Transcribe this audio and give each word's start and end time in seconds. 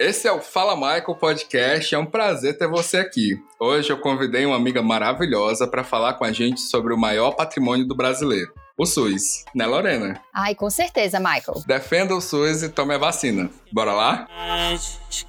Esse 0.00 0.26
é 0.26 0.32
o 0.32 0.40
Fala 0.40 0.74
Michael 0.74 1.14
Podcast. 1.14 1.94
É 1.94 1.98
um 1.98 2.06
prazer 2.06 2.56
ter 2.56 2.66
você 2.66 2.96
aqui. 2.96 3.38
Hoje 3.58 3.90
eu 3.90 3.98
convidei 3.98 4.46
uma 4.46 4.56
amiga 4.56 4.82
maravilhosa 4.82 5.68
para 5.68 5.84
falar 5.84 6.14
com 6.14 6.24
a 6.24 6.32
gente 6.32 6.58
sobre 6.62 6.94
o 6.94 6.96
maior 6.96 7.32
patrimônio 7.32 7.86
do 7.86 7.94
brasileiro. 7.94 8.50
O 8.78 8.86
SUS, 8.86 9.44
né, 9.54 9.66
Lorena? 9.66 10.18
Ai, 10.32 10.54
com 10.54 10.70
certeza, 10.70 11.20
Michael. 11.20 11.62
Defenda 11.66 12.14
o 12.14 12.20
SUS 12.22 12.62
e 12.62 12.70
tome 12.70 12.94
a 12.94 12.98
vacina. 12.98 13.50
Bora 13.70 13.92
lá? 13.92 14.26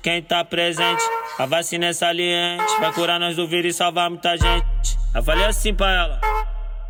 Quem 0.02 0.24
tá 0.24 0.46
presente, 0.46 1.04
a 1.38 1.46
vacina 1.46 1.88
é 1.88 1.94
saliente. 1.94 2.80
Vai 2.80 2.94
curar 2.94 3.20
nós 3.20 3.36
do 3.36 3.46
vírus 3.46 3.76
e 3.76 3.78
salvar 3.78 4.10
muita 4.10 4.38
gente. 4.38 4.98
Eu 5.14 5.22
falei 5.22 5.48
assim 5.48 5.76
pra 5.76 5.92
ela. 5.92 6.22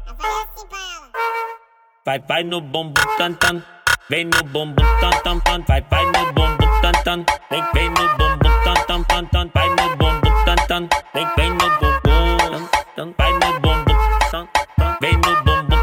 Eu 0.07 0.15
falei 0.15 0.43
assim 0.43 0.67
pra 0.67 0.77
ela. 0.77 1.09
Vai, 2.05 2.19
vai 2.19 2.43
no 2.43 2.61
bumbum, 2.61 2.93
tan, 3.17 3.33
tan. 3.33 3.63
Vem 4.07 4.25
no 4.25 4.43
bumbum, 4.43 4.85
tan, 4.99 5.09
tan, 5.23 5.39
tan. 5.39 5.61
Vai, 5.67 5.81
vai 5.81 6.05
no 6.05 6.33
bumbum, 6.33 6.60
tan, 6.91 7.03
tan. 7.03 7.25
Vem, 7.49 7.63
vem 7.73 7.89
no 7.89 8.17
bumbum, 8.17 8.63
tan, 8.63 8.85
tan, 8.87 9.03
tan, 9.03 9.25
tan. 9.27 9.51
Vai 9.53 9.69
no 9.69 9.97
bumbum, 9.97 10.45
tan, 10.45 10.55
tan. 10.67 10.89
Vem, 11.13 11.27
vem 11.37 11.49
no 11.51 11.69
bumbum, 11.79 12.37
tan, 12.37 12.67
tan. 12.95 13.13
Vai 13.17 13.33
no 13.33 13.59
bumbum, 13.59 13.95
tan, 14.31 14.47
tan. 14.77 14.97
Vem 15.01 15.13
no 15.13 15.43
bumbum. 15.43 15.77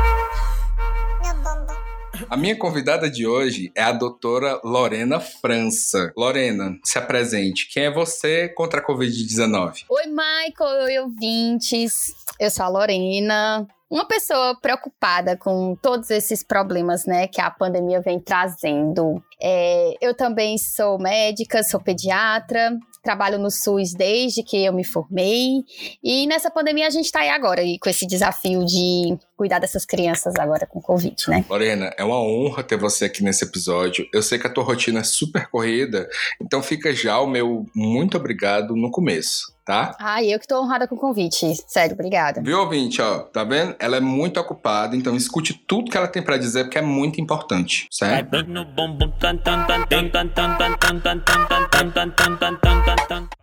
A 2.30 2.36
minha 2.36 2.56
convidada 2.56 3.10
de 3.10 3.26
hoje 3.26 3.72
é 3.74 3.82
a 3.82 3.92
doutora 3.92 4.60
Lorena 4.62 5.18
França. 5.18 6.12
Lorena, 6.16 6.78
se 6.84 6.98
apresente. 6.98 7.68
Quem 7.72 7.84
é 7.84 7.90
você 7.90 8.48
contra 8.48 8.80
a 8.80 8.86
Covid-19? 8.86 9.84
Oi, 9.88 10.06
Michael, 10.06 10.84
oi, 10.84 10.98
ouvintes. 10.98 12.14
Eu 12.38 12.50
sou 12.50 12.66
a 12.66 12.68
Lorena, 12.68 13.66
uma 13.91 14.06
pessoa 14.06 14.59
preocupada 14.60 15.37
com 15.37 15.74
todos 15.80 16.10
esses 16.10 16.42
problemas, 16.42 17.06
né, 17.06 17.27
que 17.27 17.41
a 17.41 17.51
pandemia 17.51 18.01
vem 18.01 18.20
trazendo. 18.20 19.23
É, 19.41 19.95
eu 20.01 20.15
também 20.15 20.59
sou 20.59 20.98
médica, 20.98 21.62
sou 21.62 21.80
pediatra, 21.80 22.77
trabalho 23.02 23.38
no 23.38 23.51
SUS 23.51 23.95
desde 23.95 24.43
que 24.43 24.65
eu 24.65 24.73
me 24.73 24.85
formei. 24.85 25.65
E 26.02 26.27
nessa 26.27 26.51
pandemia 26.51 26.87
a 26.87 26.90
gente 26.90 27.07
está 27.07 27.21
aí 27.21 27.30
agora 27.30 27.62
e 27.62 27.79
com 27.79 27.88
esse 27.88 28.07
desafio 28.07 28.65
de 28.65 29.16
cuidar 29.37 29.59
dessas 29.59 29.87
crianças 29.87 30.34
agora 30.37 30.66
com 30.66 30.80
Covid, 30.80 31.16
né? 31.29 31.45
Lorena, 31.49 31.95
é 31.96 32.05
uma 32.05 32.21
honra 32.21 32.62
ter 32.62 32.77
você 32.77 33.07
aqui 33.07 33.23
nesse 33.23 33.45
episódio. 33.45 34.07
Eu 34.12 34.23
sei 34.23 34.38
que 34.38 34.46
a 34.46 34.52
tua 34.52 34.65
rotina 34.65 35.01
é 35.01 35.05
super 35.05 35.49
corrida, 35.49 36.09
então 36.43 36.62
fica 36.62 36.93
já 36.93 37.18
o 37.21 37.27
meu 37.27 37.65
muito 37.74 38.16
obrigado 38.16 38.74
no 38.77 38.90
começo 38.90 39.57
tá? 39.69 39.95
Ah, 40.01 40.24
eu 40.24 40.41
que 40.41 40.49
tô 40.49 40.59
honrada 40.59 40.88
com 40.88 40.95
o 40.95 40.99
convite. 40.99 41.55
Sério, 41.66 41.93
obrigada. 41.93 42.41
Viu, 42.41 42.59
ouvinte, 42.59 43.02
ó, 43.02 43.19
tá 43.19 43.45
vendo? 43.45 43.77
Ela 43.79 43.99
é 43.99 44.01
muito 44.01 44.41
ocupada, 44.41 44.97
então 44.97 45.15
escute 45.15 45.52
tudo 45.52 45.91
que 45.91 45.97
ela 45.97 46.09
tem 46.09 46.23
para 46.23 46.38
dizer, 46.38 46.65
porque 46.65 46.79
é 46.79 46.83
muito 46.83 47.21
importante, 47.21 47.87
certo? 47.91 48.30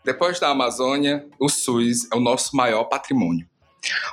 Depois 0.04 0.40
da 0.40 0.50
Amazônia, 0.50 1.28
o 1.40 1.48
SUS 1.48 2.12
é 2.12 2.16
o 2.16 2.20
nosso 2.20 2.56
maior 2.56 2.86
patrimônio. 2.86 3.48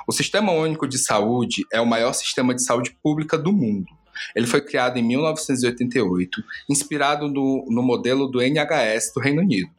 O 0.07 0.11
Sistema 0.11 0.51
Único 0.51 0.87
de 0.87 0.99
Saúde 0.99 1.65
é 1.73 1.81
o 1.81 1.85
maior 1.85 2.13
sistema 2.13 2.53
de 2.53 2.63
saúde 2.63 2.95
pública 3.01 3.39
do 3.39 3.51
mundo. 3.51 3.87
Ele 4.35 4.45
foi 4.45 4.61
criado 4.61 4.99
em 4.99 5.01
1988, 5.01 6.43
inspirado 6.69 7.27
no, 7.27 7.65
no 7.67 7.81
modelo 7.81 8.27
do 8.27 8.39
NHS 8.39 9.11
do 9.15 9.19
Reino 9.19 9.41
Unido. 9.41 9.71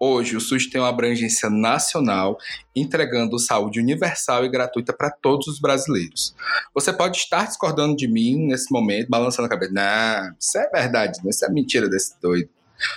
Hoje, 0.00 0.36
o 0.36 0.40
SUS 0.40 0.70
tem 0.70 0.80
uma 0.80 0.90
abrangência 0.90 1.50
nacional, 1.50 2.38
entregando 2.74 3.38
saúde 3.38 3.80
universal 3.80 4.44
e 4.44 4.48
gratuita 4.48 4.92
para 4.92 5.10
todos 5.10 5.48
os 5.48 5.60
brasileiros. 5.60 6.36
Você 6.72 6.92
pode 6.92 7.16
estar 7.18 7.46
discordando 7.46 7.96
de 7.96 8.06
mim 8.06 8.46
nesse 8.46 8.72
momento, 8.72 9.08
balançando 9.08 9.46
a 9.46 9.48
cabeça. 9.48 9.72
Não, 9.72 10.34
isso 10.38 10.56
é 10.56 10.70
verdade, 10.70 11.18
não, 11.22 11.30
isso 11.30 11.44
é 11.44 11.50
mentira 11.50 11.88
desse 11.88 12.14
doido. 12.22 12.48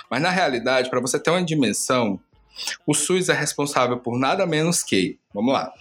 Mas 0.08 0.22
na 0.22 0.30
realidade, 0.30 0.88
para 0.90 1.00
você 1.00 1.18
ter 1.18 1.30
uma 1.30 1.44
dimensão, 1.44 2.20
o 2.86 2.94
SUS 2.94 3.28
é 3.28 3.34
responsável 3.34 3.98
por 3.98 4.16
nada 4.18 4.46
menos 4.46 4.84
que, 4.84 5.18
vamos 5.34 5.52
lá, 5.52 5.72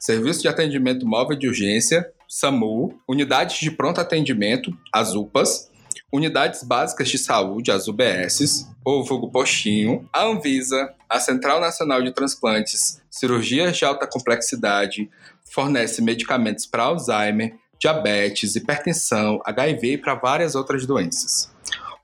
Serviço 0.00 0.42
de 0.42 0.48
Atendimento 0.48 1.06
Móvel 1.06 1.38
de 1.38 1.46
Urgência, 1.46 2.10
SAMU, 2.28 3.00
Unidades 3.08 3.58
de 3.60 3.70
Pronto 3.70 4.00
Atendimento, 4.00 4.76
as 4.92 5.14
UPAs, 5.14 5.70
Unidades 6.14 6.62
Básicas 6.62 7.08
de 7.08 7.18
Saúde, 7.18 7.72
as 7.72 7.88
UBSs, 7.88 8.68
ou 8.84 9.04
vulgo 9.04 9.32
postinho, 9.32 10.08
a 10.12 10.22
Anvisa, 10.22 10.94
a 11.10 11.18
Central 11.18 11.60
Nacional 11.60 12.00
de 12.00 12.12
Transplantes, 12.12 13.02
cirurgias 13.10 13.76
de 13.76 13.84
alta 13.84 14.06
complexidade, 14.06 15.10
fornece 15.42 16.00
medicamentos 16.00 16.66
para 16.66 16.84
Alzheimer, 16.84 17.56
diabetes, 17.80 18.54
hipertensão, 18.54 19.40
HIV 19.44 19.94
e 19.94 19.98
para 19.98 20.14
várias 20.14 20.54
outras 20.54 20.86
doenças. 20.86 21.52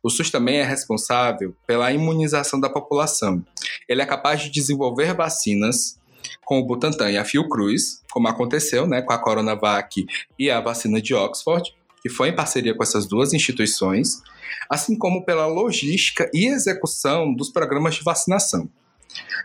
O 0.02 0.10
SUS 0.10 0.28
também 0.28 0.56
é 0.56 0.64
responsável 0.64 1.54
pela 1.64 1.92
imunização 1.92 2.58
da 2.58 2.68
população. 2.68 3.44
Ele 3.88 4.02
é 4.02 4.06
capaz 4.06 4.40
de 4.40 4.50
desenvolver 4.50 5.14
vacinas 5.14 6.00
com 6.44 6.58
o 6.58 6.66
Butantan 6.66 7.12
e 7.12 7.16
a 7.16 7.24
Fiocruz, 7.24 8.02
como 8.10 8.26
aconteceu 8.26 8.88
né, 8.88 9.02
com 9.02 9.12
a 9.12 9.18
Coronavac 9.18 10.04
e 10.36 10.50
a 10.50 10.60
vacina 10.60 11.00
de 11.00 11.14
Oxford, 11.14 11.72
que 12.00 12.08
foi 12.08 12.28
em 12.28 12.34
parceria 12.34 12.74
com 12.74 12.82
essas 12.82 13.06
duas 13.06 13.32
instituições, 13.32 14.22
assim 14.68 14.96
como 14.96 15.24
pela 15.24 15.46
logística 15.46 16.30
e 16.32 16.46
execução 16.46 17.34
dos 17.34 17.50
programas 17.50 17.94
de 17.94 18.02
vacinação. 18.02 18.68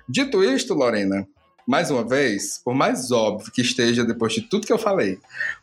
Dito 0.08 0.44
isto, 0.44 0.74
Lorena, 0.74 1.28
mais 1.68 1.90
uma 1.90 2.08
vez, 2.08 2.62
por 2.64 2.76
mais 2.76 3.12
óbvio 3.12 3.52
que 3.52 3.62
esteja 3.62 4.06
depois 4.06 4.34
de 4.34 4.42
tudo 4.42 4.68
que 4.68 4.74
eu 4.74 4.78
falei, 4.78 5.18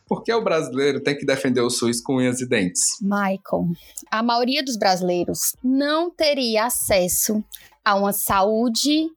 por 0.05 0.21
que 0.21 0.33
o 0.33 0.43
brasileiro 0.43 0.99
tem 0.99 1.17
que 1.17 1.25
defender 1.25 1.61
o 1.61 1.69
SUS 1.69 2.01
com 2.01 2.17
unhas 2.17 2.41
e 2.41 2.45
dentes? 2.45 2.97
Michael, 3.01 3.69
a 4.11 4.21
maioria 4.21 4.63
dos 4.63 4.77
brasileiros 4.77 5.55
não 5.63 6.11
teria 6.11 6.65
acesso 6.65 7.43
a 7.83 7.95
uma 7.95 8.13
saúde, 8.13 9.09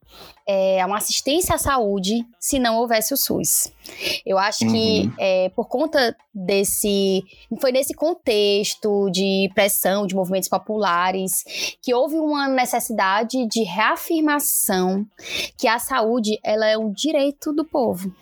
é, 0.47 0.81
a 0.81 0.87
uma 0.87 0.97
assistência 0.97 1.54
à 1.54 1.59
saúde, 1.59 2.27
se 2.41 2.59
não 2.59 2.77
houvesse 2.78 3.15
o 3.15 3.16
SUS. 3.16 3.72
Eu 4.25 4.38
acho 4.38 4.65
uhum. 4.65 4.72
que 4.72 5.10
é, 5.19 5.49
por 5.50 5.69
conta 5.69 6.16
desse. 6.34 7.25
Foi 7.60 7.71
nesse 7.71 7.94
contexto 7.94 9.09
de 9.10 9.50
pressão 9.55 10.06
de 10.06 10.15
movimentos 10.16 10.49
populares 10.49 11.44
que 11.81 11.94
houve 11.94 12.16
uma 12.16 12.49
necessidade 12.49 13.47
de 13.47 13.62
reafirmação 13.62 15.06
que 15.56 15.69
a 15.69 15.78
saúde 15.78 16.38
ela 16.43 16.66
é 16.66 16.76
um 16.76 16.93
direito 16.93 17.53
do 17.53 17.65
povo. 17.65 18.12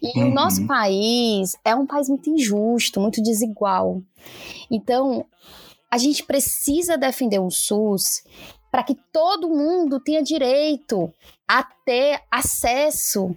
E 0.00 0.20
uhum. 0.20 0.30
o 0.30 0.34
nosso 0.34 0.66
país 0.66 1.56
é 1.64 1.74
um 1.74 1.86
país 1.86 2.08
muito 2.08 2.30
injusto, 2.30 3.00
muito 3.00 3.20
desigual. 3.22 4.00
Então, 4.70 5.26
a 5.90 5.98
gente 5.98 6.24
precisa 6.24 6.96
defender 6.98 7.38
o 7.38 7.50
SUS 7.50 8.24
para 8.74 8.82
que 8.82 8.96
todo 9.12 9.48
mundo 9.48 10.00
tenha 10.00 10.20
direito 10.20 11.08
a 11.46 11.62
ter 11.62 12.20
acesso 12.28 13.32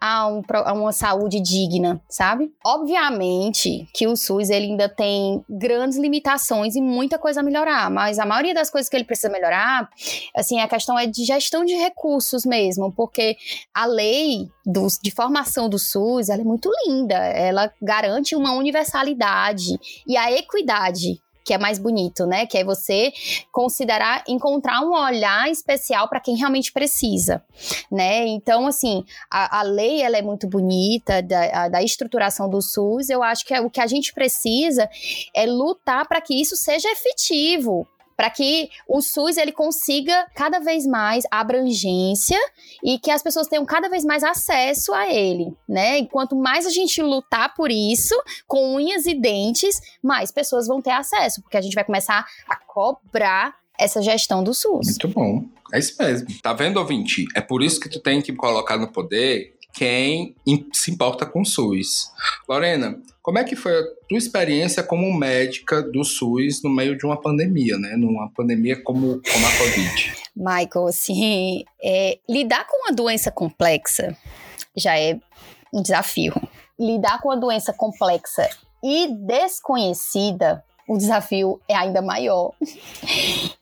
a, 0.00 0.28
um, 0.28 0.42
a, 0.48 0.72
uma 0.74 0.92
saúde 0.92 1.40
digna, 1.40 2.00
sabe? 2.08 2.52
Obviamente 2.64 3.88
que 3.92 4.06
o 4.06 4.14
SUS 4.14 4.48
ele 4.48 4.66
ainda 4.66 4.88
tem 4.88 5.44
grandes 5.50 5.98
limitações 5.98 6.76
e 6.76 6.80
muita 6.80 7.18
coisa 7.18 7.40
a 7.40 7.42
melhorar, 7.42 7.90
mas 7.90 8.20
a 8.20 8.24
maioria 8.24 8.54
das 8.54 8.70
coisas 8.70 8.88
que 8.88 8.94
ele 8.94 9.04
precisa 9.04 9.28
melhorar, 9.28 9.90
assim, 10.36 10.60
a 10.60 10.68
questão 10.68 10.96
é 10.96 11.04
de 11.04 11.24
gestão 11.24 11.64
de 11.64 11.74
recursos 11.74 12.46
mesmo, 12.46 12.92
porque 12.92 13.36
a 13.74 13.86
lei 13.86 14.48
do, 14.64 14.86
de 15.02 15.10
formação 15.10 15.68
do 15.68 15.80
SUS 15.80 16.28
ela 16.28 16.42
é 16.42 16.44
muito 16.44 16.70
linda, 16.86 17.16
ela 17.16 17.72
garante 17.82 18.36
uma 18.36 18.52
universalidade 18.52 19.80
e 20.06 20.16
a 20.16 20.30
equidade 20.30 21.20
que 21.46 21.54
é 21.54 21.58
mais 21.58 21.78
bonito, 21.78 22.26
né? 22.26 22.44
Que 22.44 22.58
é 22.58 22.64
você 22.64 23.12
considerar 23.52 24.24
encontrar 24.26 24.80
um 24.80 24.92
olhar 24.92 25.48
especial 25.48 26.08
para 26.08 26.18
quem 26.18 26.36
realmente 26.36 26.72
precisa, 26.72 27.42
né? 27.90 28.26
Então, 28.26 28.66
assim, 28.66 29.04
a, 29.30 29.60
a 29.60 29.62
lei 29.62 30.02
ela 30.02 30.16
é 30.16 30.22
muito 30.22 30.48
bonita 30.48 31.22
da, 31.22 31.64
a, 31.64 31.68
da 31.68 31.82
estruturação 31.82 32.50
do 32.50 32.60
SUS. 32.60 33.08
Eu 33.08 33.22
acho 33.22 33.46
que 33.46 33.54
é, 33.54 33.60
o 33.60 33.70
que 33.70 33.80
a 33.80 33.86
gente 33.86 34.12
precisa 34.12 34.90
é 35.32 35.46
lutar 35.46 36.08
para 36.08 36.20
que 36.20 36.34
isso 36.34 36.56
seja 36.56 36.90
efetivo, 36.90 37.86
para 38.16 38.30
que 38.30 38.68
o 38.88 39.00
SUS 39.00 39.36
ele 39.36 39.52
consiga 39.52 40.26
cada 40.34 40.58
vez 40.58 40.86
mais 40.86 41.24
abrangência 41.30 42.38
e 42.82 42.98
que 42.98 43.10
as 43.10 43.22
pessoas 43.22 43.46
tenham 43.46 43.64
cada 43.66 43.88
vez 43.88 44.04
mais 44.04 44.24
acesso 44.24 44.94
a 44.94 45.12
ele, 45.12 45.54
né? 45.68 45.98
E 45.98 46.08
quanto 46.08 46.34
mais 46.34 46.66
a 46.66 46.70
gente 46.70 47.02
lutar 47.02 47.54
por 47.54 47.70
isso, 47.70 48.14
com 48.46 48.74
unhas 48.74 49.06
e 49.06 49.14
dentes, 49.14 49.80
mais 50.02 50.30
pessoas 50.30 50.66
vão 50.66 50.80
ter 50.80 50.92
acesso, 50.92 51.42
porque 51.42 51.56
a 51.56 51.60
gente 51.60 51.74
vai 51.74 51.84
começar 51.84 52.26
a 52.48 52.56
cobrar 52.56 53.54
essa 53.78 54.00
gestão 54.00 54.42
do 54.42 54.54
SUS. 54.54 54.86
Muito 54.86 55.08
bom. 55.08 55.44
É 55.74 55.78
isso 55.78 55.94
mesmo. 55.98 56.28
Tá 56.40 56.52
vendo, 56.52 56.78
ouvinte? 56.78 57.26
É 57.34 57.40
por 57.40 57.62
isso 57.62 57.80
que 57.80 57.88
tu 57.88 58.00
tem 58.00 58.22
que 58.22 58.32
colocar 58.32 58.76
no 58.76 58.88
poder 58.88 59.55
quem 59.76 60.34
se 60.72 60.90
importa 60.90 61.26
com 61.26 61.42
o 61.42 61.44
SUS. 61.44 62.10
Lorena, 62.48 62.98
como 63.22 63.38
é 63.38 63.44
que 63.44 63.54
foi 63.54 63.78
a 63.78 63.84
tua 64.08 64.16
experiência 64.16 64.82
como 64.82 65.12
médica 65.12 65.82
do 65.82 66.02
SUS 66.02 66.62
no 66.62 66.70
meio 66.70 66.96
de 66.96 67.04
uma 67.04 67.20
pandemia, 67.20 67.76
né? 67.76 67.94
Numa 67.94 68.30
pandemia 68.30 68.82
como, 68.82 69.20
como 69.20 69.46
a 69.46 69.58
Covid? 69.58 70.14
Michael, 70.34 70.86
assim, 70.88 71.64
é, 71.82 72.18
lidar 72.28 72.66
com 72.66 72.84
uma 72.84 72.92
doença 72.92 73.30
complexa 73.30 74.16
já 74.74 74.98
é 74.98 75.20
um 75.72 75.82
desafio. 75.82 76.32
Lidar 76.80 77.20
com 77.20 77.28
uma 77.28 77.36
doença 77.36 77.72
complexa 77.72 78.48
e 78.82 79.08
desconhecida 79.08 80.64
o 80.88 80.96
desafio 80.96 81.60
é 81.68 81.74
ainda 81.74 82.00
maior. 82.00 82.52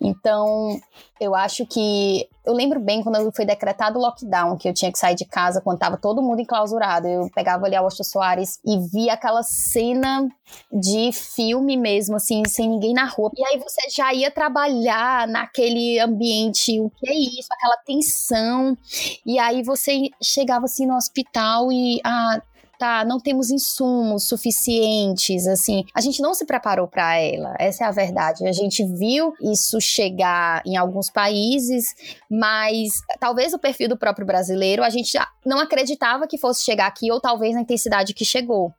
então, 0.01 0.79
eu 1.19 1.35
acho 1.35 1.65
que. 1.67 2.29
Eu 2.45 2.53
lembro 2.53 2.79
bem 2.79 3.03
quando 3.03 3.33
foi 3.33 3.47
decretado 3.47 3.99
o 3.99 4.03
lockdown, 4.03 4.59
que 4.59 4.69
eu 4.69 4.75
tinha 4.75 4.93
que 4.93 4.99
sair 4.99 5.15
de 5.15 5.25
casa 5.25 5.63
quando 5.63 5.77
estava 5.77 5.97
todo 5.97 6.23
mundo 6.23 6.41
enclausurado. 6.41 7.09
Eu 7.09 7.31
pegava 7.35 7.65
ali 7.65 7.75
a 7.75 7.81
Austin 7.81 8.03
Soares 8.03 8.61
e 8.65 8.79
via 8.79 9.15
aquela 9.15 9.43
cena 9.43 10.29
de 10.71 11.11
filme 11.13 11.77
mesmo, 11.77 12.17
assim, 12.17 12.43
sem 12.47 12.69
ninguém 12.69 12.93
na 12.93 13.07
rua. 13.07 13.31
E 13.35 13.43
aí 13.47 13.59
você 13.59 13.89
já 13.89 14.13
ia 14.13 14.31
trabalhar 14.31 15.27
naquele 15.27 15.99
ambiente, 15.99 16.79
o 16.79 16.91
que 16.91 17.09
é 17.09 17.15
isso? 17.15 17.49
Aquela 17.51 17.79
tensão. 17.79 18.77
E 19.25 19.39
aí 19.39 19.63
você 19.63 20.11
chegava 20.23 20.67
assim 20.67 20.87
no 20.87 20.97
hospital 20.97 21.73
e. 21.73 22.01
Ah, 22.05 22.43
tá, 22.79 23.05
não 23.05 23.19
temos 23.19 23.51
insumos 23.51 24.29
suficientes, 24.29 25.47
assim, 25.47 25.85
a 25.95 26.01
gente 26.01 26.21
não 26.21 26.35
se 26.35 26.45
preparou 26.45 26.87
para 26.87 27.19
ela. 27.19 27.55
Essa 27.59 27.85
é 27.85 27.87
a 27.87 27.91
verdade. 27.91 28.47
A 28.47 28.53
gente 28.53 28.85
viu 28.85 29.35
isso 29.41 29.81
chegar 29.81 30.63
em 30.67 30.77
alguns 30.77 31.11
países, 31.11 31.95
mas 32.31 33.01
talvez 33.21 33.53
o 33.53 33.59
perfil 33.59 33.89
do 33.89 33.97
próprio 33.97 34.27
brasileiro 34.27 34.83
a 34.83 34.91
gente 34.91 35.17
não 35.45 35.59
acreditava 35.59 36.27
que 36.27 36.39
fosse 36.39 36.65
chegar 36.65 36.87
aqui 36.87 37.11
ou 37.11 37.21
talvez 37.21 37.55
na 37.55 37.61
intensidade 37.61 38.15
que 38.15 38.25
chegou. 38.25 38.73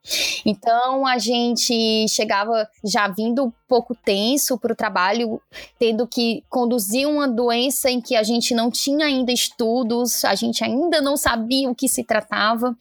Então 0.46 1.06
a 1.06 1.18
gente 1.18 2.08
chegava 2.08 2.68
já 2.84 3.08
vindo 3.08 3.54
pouco 3.68 3.96
tenso 3.96 4.58
para 4.58 4.74
o 4.74 4.76
trabalho, 4.76 5.42
tendo 5.80 6.08
que 6.08 6.44
conduzir 6.50 7.08
uma 7.08 7.28
doença 7.28 7.90
em 7.90 8.00
que 8.00 8.16
a 8.16 8.24
gente 8.24 8.54
não 8.54 8.70
tinha 8.70 9.06
ainda 9.06 9.32
estudos, 9.32 10.24
a 10.24 10.36
gente 10.36 10.64
ainda 10.64 11.02
não 11.02 11.18
sabia 11.18 11.70
o 11.70 11.76
que 11.76 11.88
se 11.88 12.04
tratava. 12.04 12.76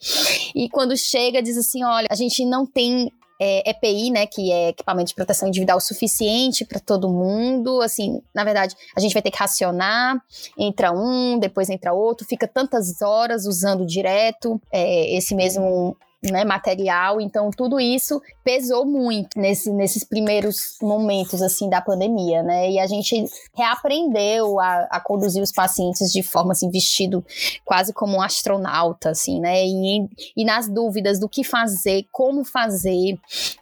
E 0.53 0.69
quando 0.69 0.95
chega, 1.05 1.41
diz 1.41 1.57
assim: 1.57 1.83
olha, 1.83 2.07
a 2.09 2.15
gente 2.15 2.45
não 2.45 2.65
tem 2.65 3.11
é, 3.39 3.69
EPI, 3.69 4.11
né, 4.11 4.25
que 4.25 4.51
é 4.51 4.69
equipamento 4.69 5.09
de 5.09 5.15
proteção 5.15 5.47
individual 5.47 5.79
suficiente 5.79 6.65
para 6.65 6.79
todo 6.79 7.09
mundo. 7.09 7.81
Assim, 7.81 8.21
na 8.33 8.43
verdade, 8.43 8.75
a 8.95 8.99
gente 8.99 9.13
vai 9.13 9.21
ter 9.21 9.31
que 9.31 9.37
racionar, 9.37 10.21
entra 10.57 10.91
um, 10.91 11.37
depois 11.37 11.69
entra 11.69 11.93
outro, 11.93 12.25
fica 12.25 12.47
tantas 12.47 13.01
horas 13.01 13.45
usando 13.45 13.85
direto 13.85 14.61
é, 14.71 15.15
esse 15.15 15.35
mesmo 15.35 15.97
né, 16.31 16.43
material. 16.43 17.19
Então, 17.21 17.49
tudo 17.51 17.79
isso 17.79 18.21
pesou 18.43 18.85
muito 18.85 19.29
nesse, 19.37 19.71
nesses 19.71 20.03
primeiros 20.03 20.77
momentos, 20.81 21.41
assim, 21.41 21.69
da 21.69 21.81
pandemia, 21.81 22.43
né? 22.43 22.71
E 22.71 22.79
a 22.79 22.87
gente 22.87 23.25
reaprendeu 23.53 24.59
a, 24.59 24.87
a 24.91 24.99
conduzir 24.99 25.41
os 25.41 25.51
pacientes 25.51 26.11
de 26.11 26.23
forma, 26.23 26.51
assim, 26.51 26.69
vestido 26.69 27.25
quase 27.63 27.93
como 27.93 28.17
um 28.17 28.21
astronauta, 28.21 29.09
assim, 29.09 29.39
né? 29.39 29.65
E, 29.65 30.07
e 30.35 30.45
nas 30.45 30.67
dúvidas 30.67 31.19
do 31.19 31.29
que 31.29 31.43
fazer, 31.43 32.05
como 32.11 32.43
fazer, 32.43 33.17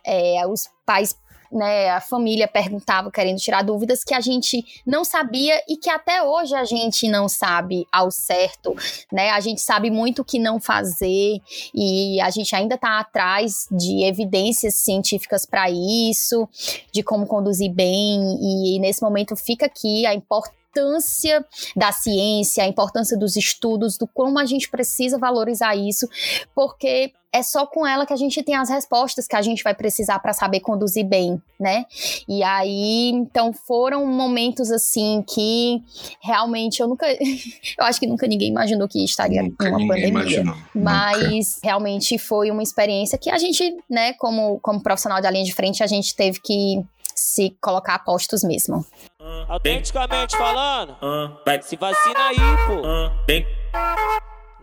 é, 0.06 0.46
os 0.48 0.68
pais 0.86 1.16
né, 1.54 1.90
a 1.92 2.02
família 2.02 2.48
perguntava 2.48 3.12
querendo 3.12 3.38
tirar 3.38 3.62
dúvidas 3.64 4.04
que 4.04 4.14
a 4.14 4.20
gente 4.20 4.66
não 4.86 5.06
sabia 5.06 5.62
e 5.70 5.78
que 5.78 5.90
até 5.90 6.24
hoje 6.24 6.56
a 6.56 6.66
gente 6.66 7.08
não 7.08 7.30
sabe 7.30 7.86
ao 7.92 8.10
certo, 8.10 8.76
né? 9.12 9.30
A 9.30 9.40
gente 9.40 9.62
sabe 9.62 9.90
muito 9.90 10.24
o 10.24 10.26
que 10.26 10.40
não 10.40 10.60
fazer 10.60 11.40
e 11.74 12.20
a 12.22 12.30
gente 12.30 12.56
ainda 12.56 12.76
está 12.76 13.00
atrás 13.00 13.68
de 13.72 14.04
evidências 14.04 14.76
científicas 14.76 15.46
para 15.46 15.70
isso, 15.70 16.48
de 16.92 17.04
como 17.04 17.28
conduzir 17.28 17.72
bem 17.72 18.20
e 18.42 18.80
nesse 18.80 19.02
momento 19.02 19.36
fica 19.36 19.66
aqui 19.66 20.06
a 20.06 20.14
importância 20.14 20.63
importância 20.74 21.46
da 21.76 21.92
ciência, 21.92 22.64
a 22.64 22.68
importância 22.68 23.18
dos 23.18 23.36
estudos, 23.36 23.98
do 23.98 24.08
como 24.08 24.40
a 24.40 24.46
gente 24.46 24.70
precisa 24.70 25.18
valorizar 25.18 25.76
isso, 25.76 26.08
porque 26.56 27.14
é 27.32 27.42
só 27.42 27.66
com 27.66 27.86
ela 27.86 28.06
que 28.06 28.14
a 28.14 28.16
gente 28.16 28.44
tem 28.44 28.56
as 28.56 28.70
respostas 28.70 29.28
que 29.28 29.36
a 29.36 29.42
gente 29.42 29.64
vai 29.64 29.74
precisar 29.74 30.20
para 30.20 30.34
saber 30.34 30.60
conduzir 30.60 31.04
bem, 31.04 31.42
né? 31.60 31.86
E 32.30 32.44
aí, 32.44 33.10
então 33.10 33.52
foram 33.52 34.06
momentos 34.06 34.70
assim 34.70 35.24
que 35.28 35.82
realmente 36.22 36.80
eu 36.80 36.88
nunca, 36.88 37.08
eu 37.12 37.86
acho 37.86 38.00
que 38.00 38.06
nunca 38.06 38.28
ninguém 38.28 38.50
imaginou 38.50 38.88
que 38.88 39.04
estaria 39.04 39.42
nunca 39.42 39.68
uma 39.68 39.80
pandemia, 39.80 40.08
imaginou. 40.10 40.56
mas 40.76 41.56
nunca. 41.56 41.60
realmente 41.64 42.20
foi 42.20 42.52
uma 42.52 42.62
experiência 42.62 43.18
que 43.18 43.32
a 43.32 43.38
gente, 43.40 43.76
né, 43.90 44.14
como 44.14 44.60
como 44.60 44.84
profissional 44.84 45.20
da 45.20 45.32
linha 45.32 45.44
de 45.44 45.56
frente, 45.56 45.82
a 45.82 45.88
gente 45.88 46.16
teve 46.16 46.40
que 46.40 46.84
se 47.16 47.58
colocar 47.62 47.96
a 47.96 48.00
postos 48.00 48.44
mesmo. 48.44 48.86
Uh, 49.20 49.46
autenticamente 49.50 50.36
falando, 50.38 50.92
uh, 50.94 51.64
se 51.64 51.76
vacina 51.76 52.28
aí, 52.28 52.38
pô. 52.68 52.82
Uh, 52.82 53.12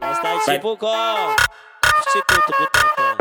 Nós 0.00 0.18
tá 0.20 0.52
tipo 0.52 0.76
com 0.76 0.86
Instituto 1.98 2.52
Butantan. 2.58 3.16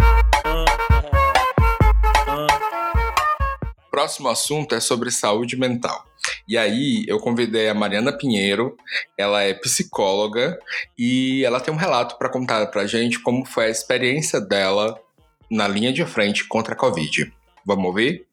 Próximo 3.92 4.30
assunto 4.30 4.76
é 4.76 4.80
sobre 4.80 5.12
saúde 5.12 5.58
mental. 5.58 6.06
E 6.48 6.58
aí 6.58 7.06
eu 7.08 7.20
convidei 7.20 7.70
a 7.70 7.74
Mariana 7.74 8.12
Pinheiro, 8.12 8.78
ela 9.18 9.44
é 9.44 9.54
psicóloga 9.54 10.58
e 10.98 11.44
ela 11.44 11.60
tem 11.60 11.74
um 11.74 11.78
relato 11.78 12.18
para 12.18 12.30
contar 12.30 12.66
pra 12.68 12.88
gente 12.88 13.20
como 13.20 13.46
foi 13.46 13.66
a 13.66 13.70
experiência 13.70 14.40
dela 14.40 15.00
na 15.52 15.68
linha 15.68 15.92
de 15.92 16.06
frente 16.06 16.48
contra 16.48 16.74
a 16.74 16.78
Covid. 16.78 17.32
Vamos 17.66 17.86
ouvir? 17.86 18.26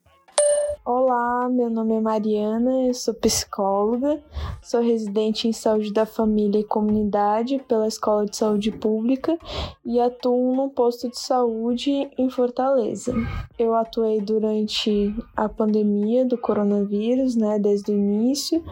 Olá, 0.89 1.49
meu 1.49 1.69
nome 1.69 1.97
é 1.97 2.01
Mariana, 2.01 2.87
eu 2.87 2.95
sou 2.95 3.13
psicóloga, 3.13 4.23
sou 4.63 4.81
residente 4.81 5.49
em 5.49 5.53
saúde 5.53 5.93
da 5.93 6.07
família 6.07 6.61
e 6.61 6.65
comunidade 6.65 7.59
pela 7.67 7.89
Escola 7.89 8.25
de 8.25 8.37
Saúde 8.37 8.71
Pública 8.71 9.37
e 9.85 9.99
atuo 9.99 10.55
no 10.55 10.71
posto 10.71 11.11
de 11.11 11.19
saúde 11.19 12.09
em 12.17 12.31
Fortaleza. 12.31 13.13
Eu 13.59 13.75
atuei 13.75 14.21
durante 14.21 15.13
a 15.37 15.49
pandemia 15.49 16.25
do 16.25 16.39
coronavírus, 16.39 17.35
né, 17.35 17.59
desde 17.59 17.91
o 17.91 17.97
início. 17.97 18.63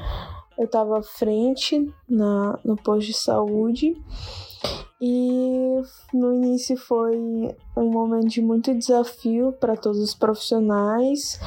Eu 0.56 0.66
estava 0.66 1.00
à 1.00 1.02
frente 1.02 1.92
na, 2.08 2.56
no 2.64 2.76
posto 2.76 3.08
de 3.08 3.14
saúde 3.14 4.00
e 5.00 5.82
no 6.12 6.32
início 6.34 6.76
foi 6.76 7.16
um 7.76 7.90
momento 7.90 8.28
de 8.28 8.40
muito 8.40 8.74
desafio 8.74 9.52
para 9.52 9.76
todos 9.76 9.98
os 9.98 10.14
profissionais. 10.14 11.38